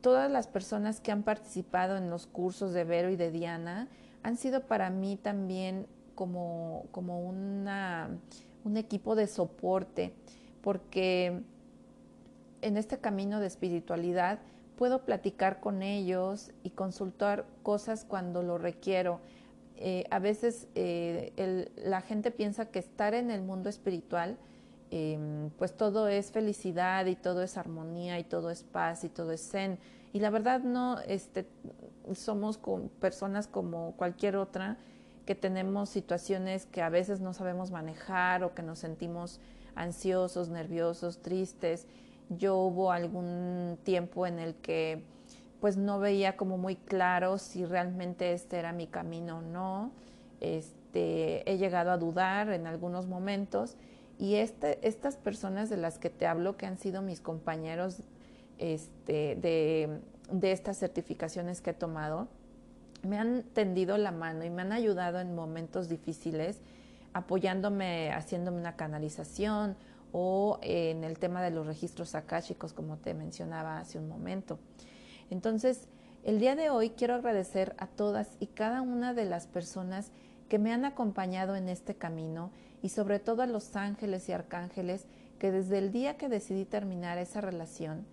Todas 0.01 0.29
las 0.29 0.47
personas 0.47 0.99
que 0.99 1.11
han 1.11 1.23
participado 1.23 1.97
en 1.97 2.09
los 2.09 2.27
cursos 2.27 2.73
de 2.73 2.83
Vero 2.83 3.09
y 3.09 3.15
de 3.15 3.31
Diana 3.31 3.87
han 4.21 4.37
sido 4.37 4.61
para 4.61 4.89
mí 4.89 5.17
también 5.17 5.87
como, 6.13 6.85
como 6.91 7.21
una, 7.21 8.09
un 8.63 8.77
equipo 8.77 9.15
de 9.15 9.27
soporte, 9.27 10.13
porque 10.61 11.41
en 12.61 12.77
este 12.77 12.97
camino 12.99 13.39
de 13.39 13.47
espiritualidad 13.47 14.39
puedo 14.75 15.03
platicar 15.03 15.59
con 15.59 15.81
ellos 15.81 16.51
y 16.63 16.71
consultar 16.71 17.45
cosas 17.63 18.05
cuando 18.05 18.43
lo 18.43 18.57
requiero. 18.57 19.21
Eh, 19.77 20.05
a 20.09 20.19
veces 20.19 20.67
eh, 20.75 21.69
la 21.77 22.01
gente 22.01 22.31
piensa 22.31 22.65
que 22.71 22.79
estar 22.79 23.13
en 23.13 23.29
el 23.29 23.41
mundo 23.41 23.69
espiritual, 23.69 24.37
em, 24.89 25.49
pues 25.57 25.75
todo 25.75 26.07
es 26.07 26.31
felicidad 26.31 27.05
y 27.07 27.15
todo 27.15 27.41
es 27.43 27.57
armonía 27.57 28.17
y 28.19 28.23
todo 28.23 28.49
es 28.49 28.63
paz 28.63 29.03
y 29.03 29.09
todo 29.09 29.31
es 29.31 29.49
zen. 29.49 29.77
Y 30.13 30.19
la 30.19 30.29
verdad 30.29 30.61
no, 30.61 30.99
este, 31.01 31.45
somos 32.13 32.59
personas 32.99 33.47
como 33.47 33.93
cualquier 33.97 34.37
otra 34.37 34.77
que 35.25 35.35
tenemos 35.35 35.89
situaciones 35.89 36.65
que 36.67 36.81
a 36.81 36.89
veces 36.89 37.19
no 37.19 37.33
sabemos 37.33 37.71
manejar 37.71 38.43
o 38.43 38.53
que 38.53 38.61
nos 38.61 38.79
sentimos 38.79 39.41
ansiosos, 39.75 40.49
nerviosos, 40.49 41.21
tristes. 41.21 41.87
Yo 42.29 42.55
hubo 42.57 42.91
algún 42.91 43.77
tiempo 43.83 44.25
en 44.25 44.39
el 44.39 44.55
que 44.55 45.03
pues 45.59 45.77
no 45.77 45.99
veía 45.99 46.37
como 46.37 46.57
muy 46.57 46.75
claro 46.75 47.37
si 47.37 47.65
realmente 47.65 48.33
este 48.33 48.57
era 48.57 48.73
mi 48.73 48.87
camino 48.87 49.39
o 49.39 49.41
no. 49.41 49.91
Este, 50.41 51.49
he 51.49 51.57
llegado 51.57 51.91
a 51.91 51.97
dudar 51.97 52.51
en 52.51 52.67
algunos 52.67 53.07
momentos 53.07 53.77
y 54.17 54.35
este, 54.35 54.85
estas 54.87 55.17
personas 55.17 55.69
de 55.69 55.77
las 55.77 55.97
que 55.97 56.09
te 56.09 56.27
hablo, 56.27 56.57
que 56.57 56.65
han 56.65 56.77
sido 56.77 57.01
mis 57.01 57.21
compañeros 57.21 58.01
este, 58.57 59.35
de, 59.35 59.99
de 60.31 60.51
estas 60.51 60.77
certificaciones 60.77 61.61
que 61.61 61.71
he 61.71 61.73
tomado, 61.73 62.27
me 63.03 63.19
han 63.19 63.43
tendido 63.43 63.97
la 63.97 64.11
mano 64.11 64.45
y 64.45 64.49
me 64.49 64.61
han 64.61 64.71
ayudado 64.71 65.19
en 65.19 65.35
momentos 65.35 65.89
difíciles, 65.89 66.59
apoyándome, 67.13 68.11
haciéndome 68.11 68.59
una 68.59 68.75
canalización 68.75 69.75
o 70.11 70.59
en 70.61 71.03
el 71.03 71.19
tema 71.19 71.41
de 71.41 71.51
los 71.51 71.67
registros 71.67 72.15
akáshicos, 72.15 72.73
como 72.73 72.97
te 72.97 73.13
mencionaba 73.13 73.79
hace 73.79 73.99
un 73.99 74.07
momento. 74.07 74.59
Entonces, 75.29 75.87
el 76.23 76.39
día 76.39 76.55
de 76.55 76.69
hoy 76.69 76.91
quiero 76.91 77.15
agradecer 77.15 77.75
a 77.77 77.87
todas 77.87 78.29
y 78.39 78.47
cada 78.47 78.81
una 78.81 79.13
de 79.13 79.25
las 79.25 79.47
personas 79.47 80.11
que 80.49 80.59
me 80.59 80.73
han 80.73 80.85
acompañado 80.85 81.55
en 81.55 81.69
este 81.69 81.95
camino 81.95 82.51
y 82.81 82.89
sobre 82.89 83.19
todo 83.19 83.41
a 83.41 83.47
los 83.47 83.75
ángeles 83.75 84.29
y 84.29 84.31
arcángeles 84.31 85.05
que 85.39 85.51
desde 85.51 85.77
el 85.77 85.91
día 85.91 86.17
que 86.17 86.29
decidí 86.29 86.65
terminar 86.65 87.17
esa 87.17 87.41
relación 87.41 88.05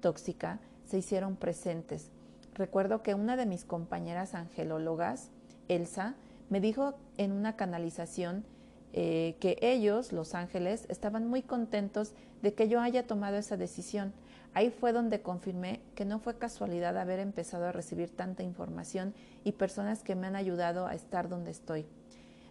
tóxica 0.00 0.60
se 0.84 0.98
hicieron 0.98 1.36
presentes. 1.36 2.10
Recuerdo 2.54 3.02
que 3.02 3.14
una 3.14 3.36
de 3.36 3.46
mis 3.46 3.64
compañeras 3.64 4.34
angelólogas, 4.34 5.30
Elsa, 5.68 6.14
me 6.48 6.60
dijo 6.60 6.94
en 7.16 7.32
una 7.32 7.56
canalización 7.56 8.44
eh, 8.92 9.36
que 9.38 9.56
ellos, 9.60 10.12
los 10.12 10.34
ángeles, 10.34 10.86
estaban 10.88 11.28
muy 11.28 11.42
contentos 11.42 12.12
de 12.42 12.54
que 12.54 12.68
yo 12.68 12.80
haya 12.80 13.06
tomado 13.06 13.36
esa 13.36 13.56
decisión 13.56 14.12
Ahí 14.52 14.70
fue 14.70 14.92
donde 14.92 15.22
confirmé 15.22 15.80
que 15.94 16.04
no 16.04 16.18
fue 16.18 16.36
casualidad 16.36 16.98
haber 16.98 17.20
empezado 17.20 17.66
a 17.66 17.72
recibir 17.72 18.10
tanta 18.10 18.42
información 18.42 19.14
y 19.44 19.52
personas 19.52 20.02
que 20.02 20.16
me 20.16 20.26
han 20.26 20.36
ayudado 20.36 20.86
a 20.86 20.94
estar 20.94 21.28
donde 21.28 21.52
estoy. 21.52 21.86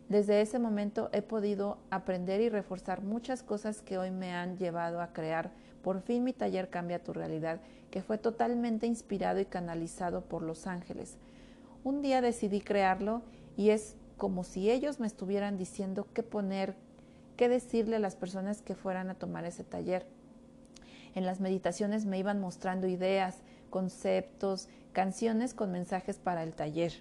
Desde 0.08 0.42
ese 0.42 0.58
momento 0.60 1.10
he 1.12 1.22
podido 1.22 1.78
aprender 1.92 2.42
y 2.42 2.50
reforzar 2.50 3.04
muchas 3.04 3.44
cosas 3.44 3.82
que 3.82 3.98
hoy 3.98 4.12
me 4.12 4.34
han 4.34 4.58
llevado 4.58 5.02
a 5.02 5.14
crear 5.14 5.52
por 5.84 6.02
fin 6.02 6.24
mi 6.24 6.34
taller 6.34 6.70
Cambia 6.70 7.04
tu 7.04 7.14
realidad, 7.14 7.60
que 7.92 8.02
fue 8.02 8.18
totalmente 8.18 8.88
inspirado 8.88 9.40
y 9.40 9.46
canalizado 9.46 10.22
por 10.22 10.42
los 10.42 10.68
ángeles. 10.68 11.18
Un 11.84 12.02
día 12.02 12.22
decidí 12.22 12.62
crearlo 12.62 13.22
y 13.56 13.70
es 13.70 13.96
como 14.18 14.44
si 14.44 14.70
ellos 14.70 15.00
me 15.00 15.08
estuvieran 15.08 15.58
diciendo 15.58 16.08
qué 16.14 16.24
poner, 16.24 16.76
qué 17.38 17.50
decirle 17.50 17.98
a 17.98 18.00
las 18.00 18.16
personas 18.16 18.62
que 18.62 18.76
fueran 18.76 19.10
a 19.10 19.16
tomar 19.16 19.46
ese 19.46 19.64
taller. 19.64 20.06
En 21.16 21.26
las 21.26 21.40
meditaciones 21.40 22.06
me 22.06 22.20
iban 22.20 22.40
mostrando 22.40 22.88
ideas, 22.88 23.38
conceptos, 23.70 24.68
canciones 24.94 25.54
con 25.54 25.72
mensajes 25.72 26.18
para 26.18 26.44
el 26.44 26.54
taller. 26.54 26.94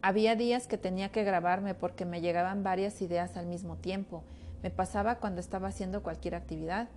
Había 0.00 0.34
días 0.34 0.66
que 0.66 0.78
tenía 0.78 1.10
que 1.10 1.22
grabarme 1.22 1.74
porque 1.74 2.04
me 2.04 2.20
llegaban 2.20 2.62
varias 2.62 3.00
ideas 3.02 3.36
al 3.36 3.46
mismo 3.46 3.76
tiempo. 3.76 4.24
Me 4.62 4.70
pasaba 4.70 5.16
cuando 5.16 5.40
estaba 5.40 5.68
haciendo 5.68 6.02
cualquier 6.02 6.34
actividad 6.34 6.88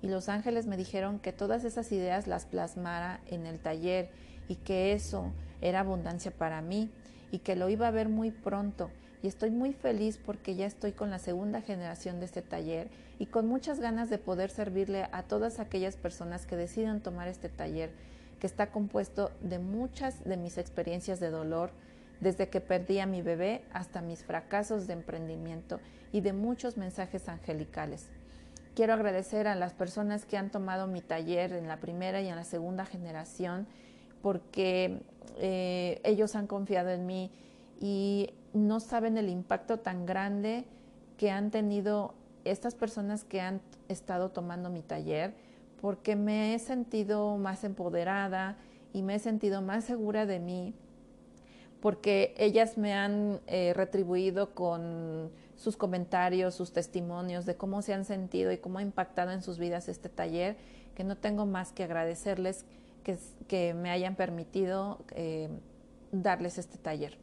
y 0.00 0.08
los 0.08 0.28
ángeles 0.28 0.66
me 0.66 0.76
dijeron 0.76 1.18
que 1.18 1.32
todas 1.32 1.64
esas 1.64 1.90
ideas 1.92 2.26
las 2.26 2.46
plasmara 2.46 3.20
en 3.26 3.46
el 3.46 3.58
taller 3.58 4.10
y 4.48 4.56
que 4.56 4.92
eso 4.92 5.32
era 5.60 5.80
abundancia 5.80 6.30
para 6.30 6.62
mí 6.62 6.90
y 7.30 7.38
que 7.40 7.56
lo 7.56 7.68
iba 7.68 7.88
a 7.88 7.90
ver 7.90 8.08
muy 8.08 8.30
pronto. 8.30 8.90
Y 9.24 9.26
estoy 9.26 9.50
muy 9.50 9.72
feliz 9.72 10.18
porque 10.18 10.54
ya 10.54 10.66
estoy 10.66 10.92
con 10.92 11.08
la 11.08 11.18
segunda 11.18 11.62
generación 11.62 12.18
de 12.18 12.26
este 12.26 12.42
taller 12.42 12.90
y 13.18 13.24
con 13.24 13.46
muchas 13.48 13.80
ganas 13.80 14.10
de 14.10 14.18
poder 14.18 14.50
servirle 14.50 15.08
a 15.12 15.22
todas 15.22 15.60
aquellas 15.60 15.96
personas 15.96 16.44
que 16.44 16.56
decidan 16.56 17.00
tomar 17.00 17.28
este 17.28 17.48
taller, 17.48 17.90
que 18.38 18.46
está 18.46 18.70
compuesto 18.70 19.30
de 19.40 19.58
muchas 19.58 20.22
de 20.24 20.36
mis 20.36 20.58
experiencias 20.58 21.20
de 21.20 21.30
dolor, 21.30 21.70
desde 22.20 22.50
que 22.50 22.60
perdí 22.60 22.98
a 22.98 23.06
mi 23.06 23.22
bebé 23.22 23.62
hasta 23.72 24.02
mis 24.02 24.22
fracasos 24.22 24.86
de 24.86 24.92
emprendimiento 24.92 25.80
y 26.12 26.20
de 26.20 26.34
muchos 26.34 26.76
mensajes 26.76 27.26
angelicales. 27.30 28.10
Quiero 28.74 28.92
agradecer 28.92 29.48
a 29.48 29.54
las 29.54 29.72
personas 29.72 30.26
que 30.26 30.36
han 30.36 30.50
tomado 30.50 30.86
mi 30.86 31.00
taller 31.00 31.54
en 31.54 31.66
la 31.66 31.78
primera 31.78 32.20
y 32.20 32.28
en 32.28 32.36
la 32.36 32.44
segunda 32.44 32.84
generación 32.84 33.66
porque 34.20 35.00
eh, 35.38 36.02
ellos 36.04 36.36
han 36.36 36.46
confiado 36.46 36.90
en 36.90 37.06
mí 37.06 37.30
y 37.80 38.30
no 38.52 38.80
saben 38.80 39.18
el 39.18 39.28
impacto 39.28 39.78
tan 39.78 40.06
grande 40.06 40.64
que 41.16 41.30
han 41.30 41.50
tenido 41.50 42.14
estas 42.44 42.74
personas 42.74 43.24
que 43.24 43.40
han 43.40 43.60
estado 43.88 44.30
tomando 44.30 44.70
mi 44.70 44.82
taller 44.82 45.34
porque 45.80 46.16
me 46.16 46.54
he 46.54 46.58
sentido 46.58 47.36
más 47.36 47.64
empoderada 47.64 48.56
y 48.92 49.02
me 49.02 49.16
he 49.16 49.18
sentido 49.18 49.60
más 49.60 49.84
segura 49.84 50.26
de 50.26 50.38
mí 50.38 50.74
porque 51.84 52.34
ellas 52.38 52.78
me 52.78 52.94
han 52.94 53.42
eh, 53.46 53.74
retribuido 53.74 54.54
con 54.54 55.30
sus 55.54 55.76
comentarios, 55.76 56.54
sus 56.54 56.72
testimonios 56.72 57.44
de 57.44 57.56
cómo 57.56 57.82
se 57.82 57.92
han 57.92 58.06
sentido 58.06 58.52
y 58.52 58.56
cómo 58.56 58.78
ha 58.78 58.82
impactado 58.82 59.32
en 59.32 59.42
sus 59.42 59.58
vidas 59.58 59.90
este 59.90 60.08
taller, 60.08 60.56
que 60.94 61.04
no 61.04 61.18
tengo 61.18 61.44
más 61.44 61.72
que 61.72 61.84
agradecerles 61.84 62.64
que, 63.46 63.74
me 63.74 63.90
hayan 63.90 64.16
permitido 64.16 65.04
eh, 65.10 65.50
darles 66.10 66.56
este 66.56 66.78
taller. 66.78 67.18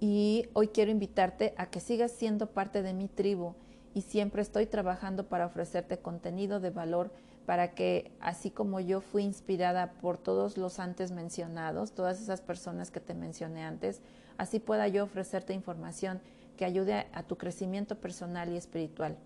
Y 0.00 0.48
hoy 0.52 0.68
quiero 0.68 0.90
invitarte 0.90 1.54
a 1.56 1.66
que 1.66 1.80
sigas 1.80 2.12
siendo 2.12 2.48
parte 2.48 2.82
de 2.82 2.92
mi 2.92 3.08
tribu 3.08 3.54
y 3.94 4.02
siempre 4.02 4.42
estoy 4.42 4.66
trabajando 4.66 5.28
para 5.28 5.46
ofrecerte 5.46 5.98
contenido 5.98 6.60
de 6.60 6.70
valor 6.70 7.10
para 7.46 7.74
que 7.74 8.10
así 8.20 8.50
como 8.50 8.80
yo 8.80 9.00
fui 9.00 9.22
inspirada 9.22 9.92
por 10.00 10.18
todos 10.18 10.58
los 10.58 10.80
antes 10.80 11.12
mencionados, 11.12 11.92
todas 11.92 12.20
esas 12.20 12.42
personas 12.42 12.90
que 12.90 13.00
te 13.00 13.14
mencioné 13.14 13.62
antes, 13.64 14.02
así 14.36 14.58
pueda 14.58 14.88
yo 14.88 15.04
ofrecerte 15.04 15.54
información 15.54 16.20
que 16.56 16.64
ayude 16.64 17.06
a 17.12 17.22
tu 17.22 17.38
crecimiento 17.38 18.00
personal 18.00 18.52
y 18.52 18.56
espiritual. 18.56 19.16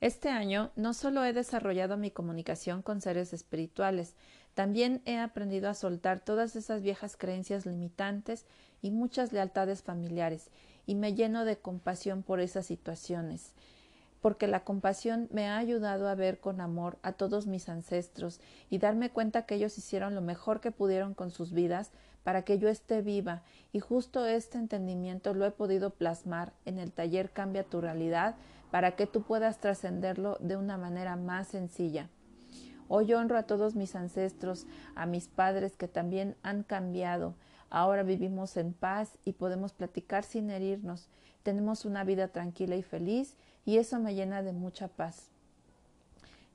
Este 0.00 0.30
año 0.30 0.70
no 0.76 0.94
solo 0.94 1.24
he 1.24 1.34
desarrollado 1.34 1.98
mi 1.98 2.10
comunicación 2.10 2.80
con 2.80 3.02
seres 3.02 3.34
espirituales, 3.34 4.16
también 4.54 5.02
he 5.04 5.18
aprendido 5.18 5.68
a 5.68 5.74
soltar 5.74 6.20
todas 6.20 6.56
esas 6.56 6.82
viejas 6.82 7.16
creencias 7.16 7.66
limitantes 7.66 8.46
y 8.82 8.90
muchas 8.90 9.32
lealtades 9.32 9.82
familiares, 9.82 10.50
y 10.86 10.94
me 10.94 11.14
lleno 11.14 11.44
de 11.44 11.58
compasión 11.58 12.22
por 12.22 12.40
esas 12.40 12.66
situaciones, 12.66 13.52
porque 14.20 14.46
la 14.46 14.64
compasión 14.64 15.28
me 15.30 15.48
ha 15.48 15.56
ayudado 15.56 16.08
a 16.08 16.14
ver 16.14 16.40
con 16.40 16.60
amor 16.60 16.98
a 17.02 17.12
todos 17.12 17.46
mis 17.46 17.68
ancestros 17.68 18.40
y 18.68 18.78
darme 18.78 19.10
cuenta 19.10 19.46
que 19.46 19.54
ellos 19.54 19.78
hicieron 19.78 20.14
lo 20.14 20.20
mejor 20.20 20.60
que 20.60 20.72
pudieron 20.72 21.14
con 21.14 21.30
sus 21.30 21.52
vidas 21.52 21.90
para 22.22 22.42
que 22.42 22.58
yo 22.58 22.68
esté 22.68 23.02
viva 23.02 23.42
y 23.72 23.80
justo 23.80 24.26
este 24.26 24.58
entendimiento 24.58 25.32
lo 25.32 25.46
he 25.46 25.50
podido 25.50 25.90
plasmar 25.90 26.52
en 26.66 26.78
el 26.78 26.92
taller 26.92 27.30
Cambia 27.30 27.64
tu 27.64 27.80
realidad 27.80 28.34
para 28.70 28.92
que 28.92 29.06
tú 29.06 29.22
puedas 29.22 29.58
trascenderlo 29.58 30.36
de 30.40 30.56
una 30.56 30.76
manera 30.76 31.16
más 31.16 31.48
sencilla. 31.48 32.08
Hoy 32.92 33.14
honro 33.14 33.38
a 33.38 33.44
todos 33.44 33.76
mis 33.76 33.94
ancestros, 33.94 34.66
a 34.96 35.06
mis 35.06 35.28
padres 35.28 35.76
que 35.76 35.86
también 35.86 36.34
han 36.42 36.64
cambiado. 36.64 37.36
Ahora 37.70 38.02
vivimos 38.02 38.56
en 38.56 38.72
paz 38.72 39.12
y 39.24 39.34
podemos 39.34 39.72
platicar 39.72 40.24
sin 40.24 40.50
herirnos. 40.50 41.06
Tenemos 41.44 41.84
una 41.84 42.02
vida 42.02 42.26
tranquila 42.26 42.74
y 42.74 42.82
feliz 42.82 43.36
y 43.64 43.76
eso 43.78 44.00
me 44.00 44.16
llena 44.16 44.42
de 44.42 44.52
mucha 44.52 44.88
paz. 44.88 45.28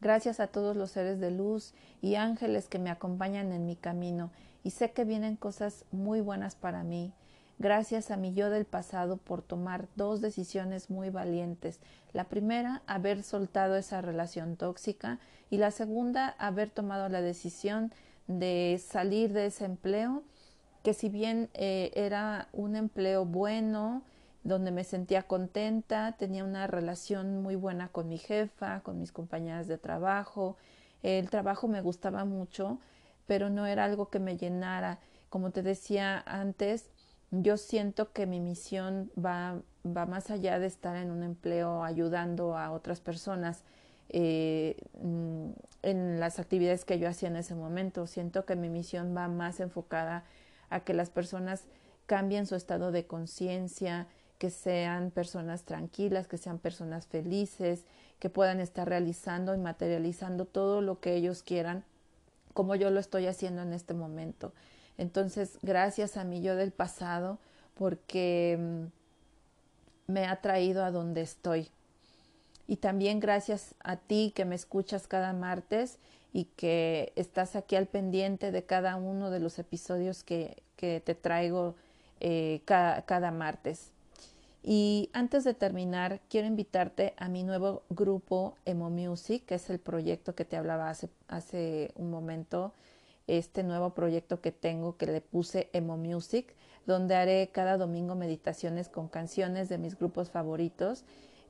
Gracias 0.01 0.41
a 0.41 0.47
todos 0.47 0.75
los 0.75 0.91
seres 0.91 1.21
de 1.21 1.31
luz 1.31 1.73
y 2.01 2.15
ángeles 2.15 2.67
que 2.67 2.79
me 2.79 2.89
acompañan 2.89 3.53
en 3.53 3.65
mi 3.65 3.77
camino 3.77 4.29
y 4.61 4.71
sé 4.71 4.91
que 4.91 5.05
vienen 5.05 5.37
cosas 5.37 5.85
muy 5.93 6.19
buenas 6.19 6.55
para 6.55 6.83
mí. 6.83 7.13
Gracias 7.59 8.11
a 8.11 8.17
mi 8.17 8.33
yo 8.33 8.49
del 8.49 8.65
pasado 8.65 9.15
por 9.15 9.41
tomar 9.41 9.87
dos 9.95 10.19
decisiones 10.19 10.89
muy 10.89 11.09
valientes. 11.11 11.79
La 12.11 12.25
primera, 12.25 12.81
haber 12.87 13.23
soltado 13.23 13.77
esa 13.77 14.01
relación 14.01 14.57
tóxica 14.57 15.19
y 15.49 15.57
la 15.57 15.71
segunda, 15.71 16.35
haber 16.39 16.69
tomado 16.69 17.09
la 17.09 17.21
decisión 17.21 17.91
de 18.27 18.81
salir 18.85 19.33
de 19.33 19.47
ese 19.47 19.65
empleo, 19.65 20.23
que 20.83 20.93
si 20.93 21.09
bien 21.09 21.49
eh, 21.53 21.91
era 21.95 22.47
un 22.53 22.75
empleo 22.75 23.25
bueno, 23.25 24.03
donde 24.43 24.71
me 24.71 24.83
sentía 24.83 25.23
contenta, 25.23 26.13
tenía 26.19 26.43
una 26.43 26.67
relación 26.67 27.41
muy 27.41 27.55
buena 27.55 27.87
con 27.87 28.07
mi 28.07 28.19
jefa, 28.19 28.81
con 28.81 28.99
mis 28.99 29.11
compañeras 29.11 29.67
de 29.67 29.79
trabajo, 29.79 30.55
el 31.01 31.29
trabajo 31.29 31.67
me 31.67 31.81
gustaba 31.81 32.25
mucho, 32.25 32.79
pero 33.25 33.49
no 33.49 33.65
era 33.65 33.85
algo 33.85 34.09
que 34.09 34.19
me 34.19 34.37
llenara. 34.37 34.99
Como 35.29 35.51
te 35.51 35.63
decía 35.63 36.23
antes, 36.25 36.89
yo 37.31 37.57
siento 37.57 38.11
que 38.11 38.25
mi 38.25 38.39
misión 38.39 39.11
va, 39.17 39.59
va 39.85 40.05
más 40.05 40.29
allá 40.29 40.59
de 40.59 40.67
estar 40.67 40.95
en 40.95 41.11
un 41.11 41.23
empleo 41.23 41.83
ayudando 41.83 42.57
a 42.57 42.71
otras 42.71 43.01
personas 43.01 43.63
eh, 44.09 44.77
mm, 45.01 45.49
en 45.83 46.19
las 46.19 46.39
actividades 46.39 46.85
que 46.85 46.99
yo 46.99 47.07
hacía 47.07 47.29
en 47.29 47.35
ese 47.35 47.55
momento. 47.55 48.07
Siento 48.07 48.45
que 48.45 48.55
mi 48.55 48.69
misión 48.69 49.15
va 49.15 49.27
más 49.27 49.59
enfocada 49.59 50.23
a 50.69 50.81
que 50.81 50.93
las 50.93 51.09
personas 51.09 51.63
cambien 52.05 52.45
su 52.45 52.55
estado 52.55 52.91
de 52.91 53.05
conciencia, 53.05 54.07
que 54.37 54.49
sean 54.49 55.11
personas 55.11 55.63
tranquilas, 55.63 56.27
que 56.27 56.37
sean 56.37 56.59
personas 56.59 57.07
felices, 57.07 57.83
que 58.19 58.29
puedan 58.29 58.59
estar 58.59 58.87
realizando 58.87 59.53
y 59.55 59.57
materializando 59.57 60.45
todo 60.45 60.81
lo 60.81 60.99
que 60.99 61.15
ellos 61.15 61.43
quieran 61.43 61.83
como 62.55 62.73
yo 62.75 62.89
lo 62.89 63.01
estoy 63.01 63.27
haciendo 63.27 63.61
en 63.61 63.73
este 63.73 63.93
momento. 63.93 64.53
Entonces, 64.97 65.59
gracias 65.61 66.15
a 66.15 66.23
mi 66.23 66.41
yo 66.41 66.55
del 66.55 66.71
pasado, 66.71 67.37
porque 67.75 68.57
mm, 68.57 70.11
me 70.11 70.25
ha 70.25 70.37
traído 70.37 70.85
a 70.85 70.89
donde 70.89 71.21
estoy. 71.21 71.69
Y 72.67 72.77
también 72.77 73.19
gracias 73.19 73.75
a 73.79 73.97
ti 73.97 74.33
que 74.35 74.45
me 74.45 74.55
escuchas 74.55 75.07
cada 75.07 75.33
martes 75.33 75.99
y 76.33 76.45
que 76.55 77.13
estás 77.15 77.55
aquí 77.55 77.75
al 77.75 77.87
pendiente 77.87 78.51
de 78.51 78.63
cada 78.63 78.95
uno 78.95 79.29
de 79.29 79.39
los 79.39 79.59
episodios 79.59 80.23
que, 80.23 80.63
que 80.75 80.99
te 80.99 81.15
traigo 81.15 81.75
eh, 82.19 82.61
cada, 82.65 83.03
cada 83.03 83.31
martes. 83.31 83.91
Y 84.67 85.11
antes 85.13 85.43
de 85.43 85.53
terminar, 85.53 86.21
quiero 86.27 86.47
invitarte 86.47 87.13
a 87.17 87.29
mi 87.29 87.43
nuevo 87.43 87.83
grupo 87.89 88.55
Emo 88.65 88.89
Music, 88.89 89.45
que 89.45 89.55
es 89.55 89.69
el 89.69 89.77
proyecto 89.77 90.33
que 90.33 90.43
te 90.43 90.57
hablaba 90.57 90.89
hace, 90.89 91.07
hace 91.27 91.91
un 91.95 92.09
momento, 92.09 92.73
este 93.27 93.61
nuevo 93.61 93.91
proyecto 93.91 94.41
que 94.41 94.51
tengo 94.51 94.97
que 94.97 95.05
le 95.05 95.21
puse 95.21 95.69
Emo 95.71 95.97
Music, 95.97 96.55
donde 96.87 97.15
haré 97.15 97.49
cada 97.51 97.77
domingo 97.77 98.15
meditaciones 98.15 98.89
con 98.89 99.07
canciones 99.07 99.69
de 99.69 99.77
mis 99.77 99.97
grupos 99.97 100.31
favoritos, 100.31 101.03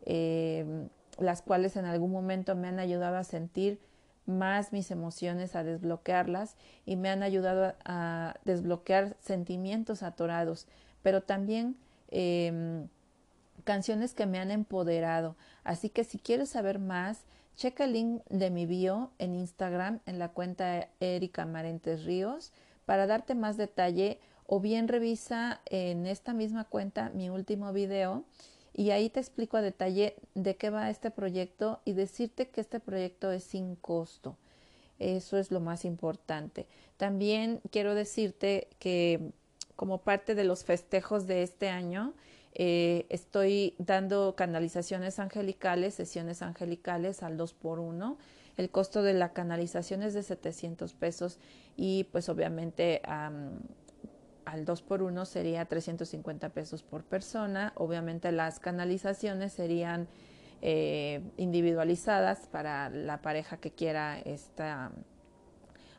em, 0.05 0.89
las 1.19 1.41
cuales 1.41 1.75
en 1.75 1.85
algún 1.85 2.11
momento 2.11 2.55
me 2.55 2.67
han 2.67 2.79
ayudado 2.79 3.17
a 3.17 3.23
sentir 3.23 3.79
más 4.25 4.73
mis 4.73 4.91
emociones, 4.91 5.55
a 5.55 5.63
desbloquearlas 5.63 6.55
y 6.85 6.95
me 6.95 7.09
han 7.09 7.23
ayudado 7.23 7.75
a, 7.85 8.35
desbloquear 8.43 9.15
sentimientos 9.19 10.03
atorados, 10.03 10.67
pero 11.03 11.21
también 11.21 11.75
eh, 12.09 12.85
canciones 13.63 14.13
que 14.13 14.25
me 14.25 14.39
han 14.39 14.51
empoderado. 14.51 15.35
Así 15.63 15.89
que 15.89 16.03
si 16.03 16.17
quieres 16.17 16.49
saber 16.49 16.79
más, 16.79 17.25
checa 17.55 17.85
el 17.85 17.93
link 17.93 18.21
de 18.29 18.49
mi 18.49 18.65
bio 18.65 19.11
en 19.17 19.35
Instagram 19.35 19.99
en 20.05 20.19
la 20.19 20.29
cuenta 20.29 20.87
Erika 20.99 21.45
Marentes 21.45 22.05
Ríos 22.05 22.51
para 22.85 23.07
darte 23.07 23.35
más 23.35 23.57
detalle 23.57 24.19
o 24.45 24.59
bien 24.59 24.87
revisa 24.87 25.61
en 25.65 26.05
esta 26.05 26.33
misma 26.33 26.65
cuenta 26.65 27.09
mi 27.09 27.29
último 27.29 27.73
video 27.73 28.23
y 28.75 28.91
ahí 28.91 29.09
te 29.09 29.19
explico 29.19 29.57
a 29.57 29.61
detalle 29.61 30.15
de 30.35 30.55
qué 30.55 30.69
va 30.69 30.89
este 30.89 31.09
proyecto 31.09 31.79
y 31.85 31.93
decirte 31.93 32.49
que 32.49 32.61
este 32.61 32.79
proyecto 32.79 33.31
es 33.31 33.43
sin 33.43 33.75
costo. 33.75 34.37
Eso 34.99 35.37
es 35.37 35.49
lo 35.49 35.59
más 35.59 35.85
importante. 35.85 36.67
También 36.97 37.61
quiero 37.71 37.95
decirte 37.95 38.67
que 38.79 39.31
como 39.75 39.99
parte 39.99 40.35
de 40.35 40.43
los 40.43 40.63
festejos 40.63 41.25
de 41.25 41.43
este 41.43 41.69
año, 41.69 42.13
Eh, 42.57 43.05
estoy 43.09 43.75
dando 43.79 44.33
canalizaciones 44.37 45.19
angelicales, 45.19 45.93
sesiones 45.93 46.41
angelicales 46.41 47.21
al 47.21 47.35
2 47.35 47.53
por 47.53 47.79
1 47.79 48.17
El 48.55 48.69
costo 48.69 49.03
de 49.03 49.13
la 49.13 49.33
canalización 49.33 50.01
es 50.03 50.13
de 50.13 50.23
700 50.23 50.93
pesos 50.93 51.37
y 51.75 52.05
pues 52.13 52.29
obviamente 52.29 53.01
al 54.45 54.65
2 54.65 54.81
por 54.83 55.01
1 55.01 55.25
sería 55.25 55.65
350 55.65 56.49
pesos 56.49 56.83
por 56.83 57.03
persona. 57.03 57.73
Obviamente 57.75 58.31
las 58.31 58.59
canalizaciones 58.59 59.53
serían 59.53 60.07
eh, 60.61 61.21
individualizadas 61.37 62.47
para 62.47 62.89
la 62.89 63.21
pareja 63.21 63.57
que 63.57 63.71
quiera 63.71 64.19
esta, 64.19 64.91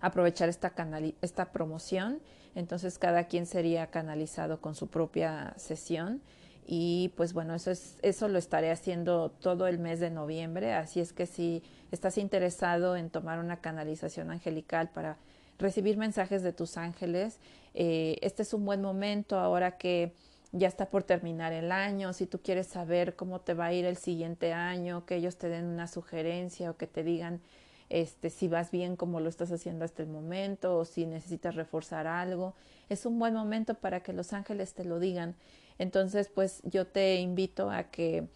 aprovechar 0.01 0.49
esta, 0.49 0.73
esta 1.21 1.53
promoción. 1.53 2.21
Entonces 2.55 2.99
cada 2.99 3.25
quien 3.25 3.47
sería 3.47 3.89
canalizado 3.89 4.61
con 4.61 4.75
su 4.75 4.89
propia 4.89 5.53
sesión 5.57 6.23
y 6.67 7.13
pues 7.17 7.33
bueno, 7.33 7.55
eso, 7.55 7.71
es, 7.71 7.99
eso 8.03 8.29
lo 8.29 8.39
estaré 8.39 8.73
haciendo 8.73 9.31
todo 9.31 9.69
el 9.69 9.79
mes 9.79 10.01
de 10.01 10.11
noviembre, 10.11 10.75
así 10.75 11.01
es 11.01 11.13
que 11.13 11.27
si 11.27 11.63
estás 11.93 12.19
interesado 12.19 12.97
en 12.97 13.09
tomar 13.09 13.39
una 13.39 13.61
canalización 13.61 14.33
angelical 14.33 14.91
para 14.91 15.17
recibir 15.59 15.97
mensajes 15.97 16.43
de 16.43 16.53
tus 16.53 16.77
ángeles, 16.77 17.39
eh, 17.75 18.17
este 18.23 18.43
es 18.43 18.55
un 18.55 18.65
buen 18.65 18.83
momento 18.83 19.39
ahora 19.39 19.79
que 19.79 20.13
ya 20.53 20.69
está 20.69 20.89
por 20.89 21.03
terminar 21.03 21.53
el 21.53 21.73
año, 21.73 22.13
si 22.13 22.27
tú 22.27 22.41
quieres 22.41 22.67
saber 22.67 23.17
cómo 23.17 23.41
te 23.41 23.55
va 23.55 23.67
a 23.67 23.73
ir 23.73 23.85
el 23.85 23.97
siguiente 23.97 24.53
año, 24.53 25.05
que 25.05 25.17
ellos 25.17 25.37
te 25.37 25.49
den 25.49 25.67
una 25.67 25.87
sugerencia 25.87 26.71
o 26.71 26.77
que 26.77 26.87
te 26.87 27.03
digan 27.03 27.41
este, 27.89 28.31
si 28.31 28.49
vas 28.49 28.71
bien 28.71 28.97
como 28.97 29.21
lo 29.21 29.29
estás 29.29 29.53
haciendo 29.53 29.85
hasta 29.85 30.03
el 30.03 30.09
momento 30.09 30.79
o 30.79 30.85
si 30.85 31.07
necesitas 31.07 31.55
reforzar 31.55 32.07
algo, 32.07 32.55
es 32.89 33.07
un 33.07 33.19
buen 33.19 33.35
momento 33.35 33.75
para 33.75 34.01
que 34.01 34.13
los 34.13 34.33
ángeles 34.33 34.75
te 34.75 34.85
lo 34.85 34.99
digan. 34.99 35.37
Entonces, 35.79 36.29
pues 36.29 36.63
yo 36.65 36.87
te 36.87 37.17
invito 37.17 37.71
a 37.71 37.85
que 37.85 38.29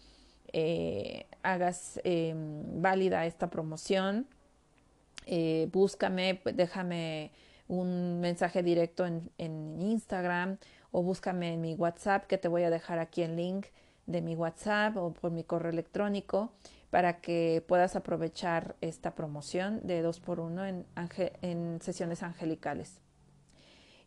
eh, 0.53 1.25
hagas 1.43 1.99
em, 2.03 2.81
válida 2.81 3.25
esta 3.25 3.49
promoción. 3.49 4.27
Eh, 5.25 5.69
búscame, 5.71 6.35
pues, 6.35 6.55
déjame 6.55 7.31
un 7.67 8.19
mensaje 8.19 8.63
directo 8.63 9.05
en, 9.05 9.31
Instagram 9.79 10.57
o 10.91 11.03
búscame 11.03 11.53
en 11.53 11.61
mi 11.61 11.73
WhatsApp 11.75 12.25
que 12.25 12.37
te 12.37 12.47
voy 12.47 12.63
a 12.63 12.69
dejar 12.69 12.99
aquí 12.99 13.21
el 13.21 13.35
link 13.35 13.67
de 14.07 14.21
mi 14.21 14.35
WhatsApp 14.35 14.97
o 14.97 15.13
por 15.13 15.31
mi 15.31 15.43
correo 15.43 15.71
electrónico 15.71 16.51
para 16.89 17.21
que 17.21 17.63
puedas 17.67 17.95
aprovechar 17.95 18.75
esta 18.81 19.15
promoción 19.15 19.79
de 19.87 20.01
2 20.01 20.19
por 20.19 20.41
1 20.41 20.65
en, 20.65 20.85
en 21.41 21.79
sesiones 21.81 22.23
angelicales. 22.23 22.99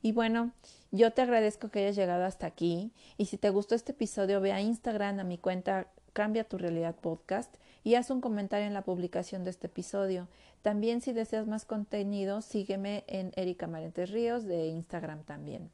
Y 0.03 0.13
bueno, 0.13 0.53
yo 0.91 1.13
te 1.13 1.23
agradezco 1.23 1.71
que 1.71 1.79
hayas 1.79 1.97
llegado 1.97 2.25
hasta 2.25 2.47
aquí 2.47 2.93
y 3.17 3.27
si 3.27 3.39
te 3.39 3.49
gustó 3.49 3.75
este 3.75 3.93
episodio 3.93 4.43
ve 4.43 4.53
a 4.53 4.61
Instagram 4.61 5.21
a 5.21 5.25
mi 5.25 5.39
cuenta 5.39 5.89
Cambia 6.15 6.45
tu 6.45 6.59
realidad 6.59 6.95
podcast 6.95 7.53
y 7.85 7.95
haz 7.95 8.11
un 8.11 8.23
comentario 8.23 8.67
en 8.67 8.75
la 8.75 8.83
publicación 8.83 9.45
de 9.45 9.51
este 9.51 9.67
episodio. 9.69 10.27
También 10.63 11.03
si 11.03 11.13
deseas 11.13 11.47
más 11.47 11.67
contenido, 11.67 12.41
sígueme 12.41 13.05
en 13.07 13.31
Erika 13.37 13.67
Marentes 13.67 14.11
Ríos 14.11 14.45
de 14.45 14.67
Instagram 14.69 15.23
también. 15.23 15.71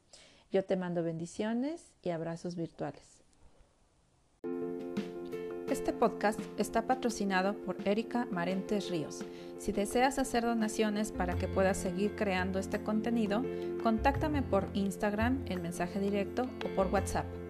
Yo 0.51 0.65
te 0.65 0.75
mando 0.75 1.01
bendiciones 1.01 1.93
y 2.03 2.09
abrazos 2.09 2.55
virtuales. 2.55 3.23
Este 5.69 5.93
podcast 5.93 6.37
está 6.57 6.81
patrocinado 6.81 7.53
por 7.53 7.77
Erika 7.87 8.27
Marentes 8.29 8.89
Ríos. 8.89 9.23
Si 9.57 9.71
deseas 9.71 10.19
hacer 10.19 10.43
donaciones 10.43 11.13
para 11.13 11.35
que 11.35 11.47
puedas 11.47 11.77
seguir 11.77 12.17
creando 12.17 12.59
este 12.59 12.83
contenido, 12.83 13.41
contáctame 13.81 14.41
por 14.41 14.67
Instagram 14.73 15.45
en 15.47 15.61
mensaje 15.61 16.01
directo 16.01 16.49
o 16.65 16.75
por 16.75 16.87
WhatsApp 16.87 17.40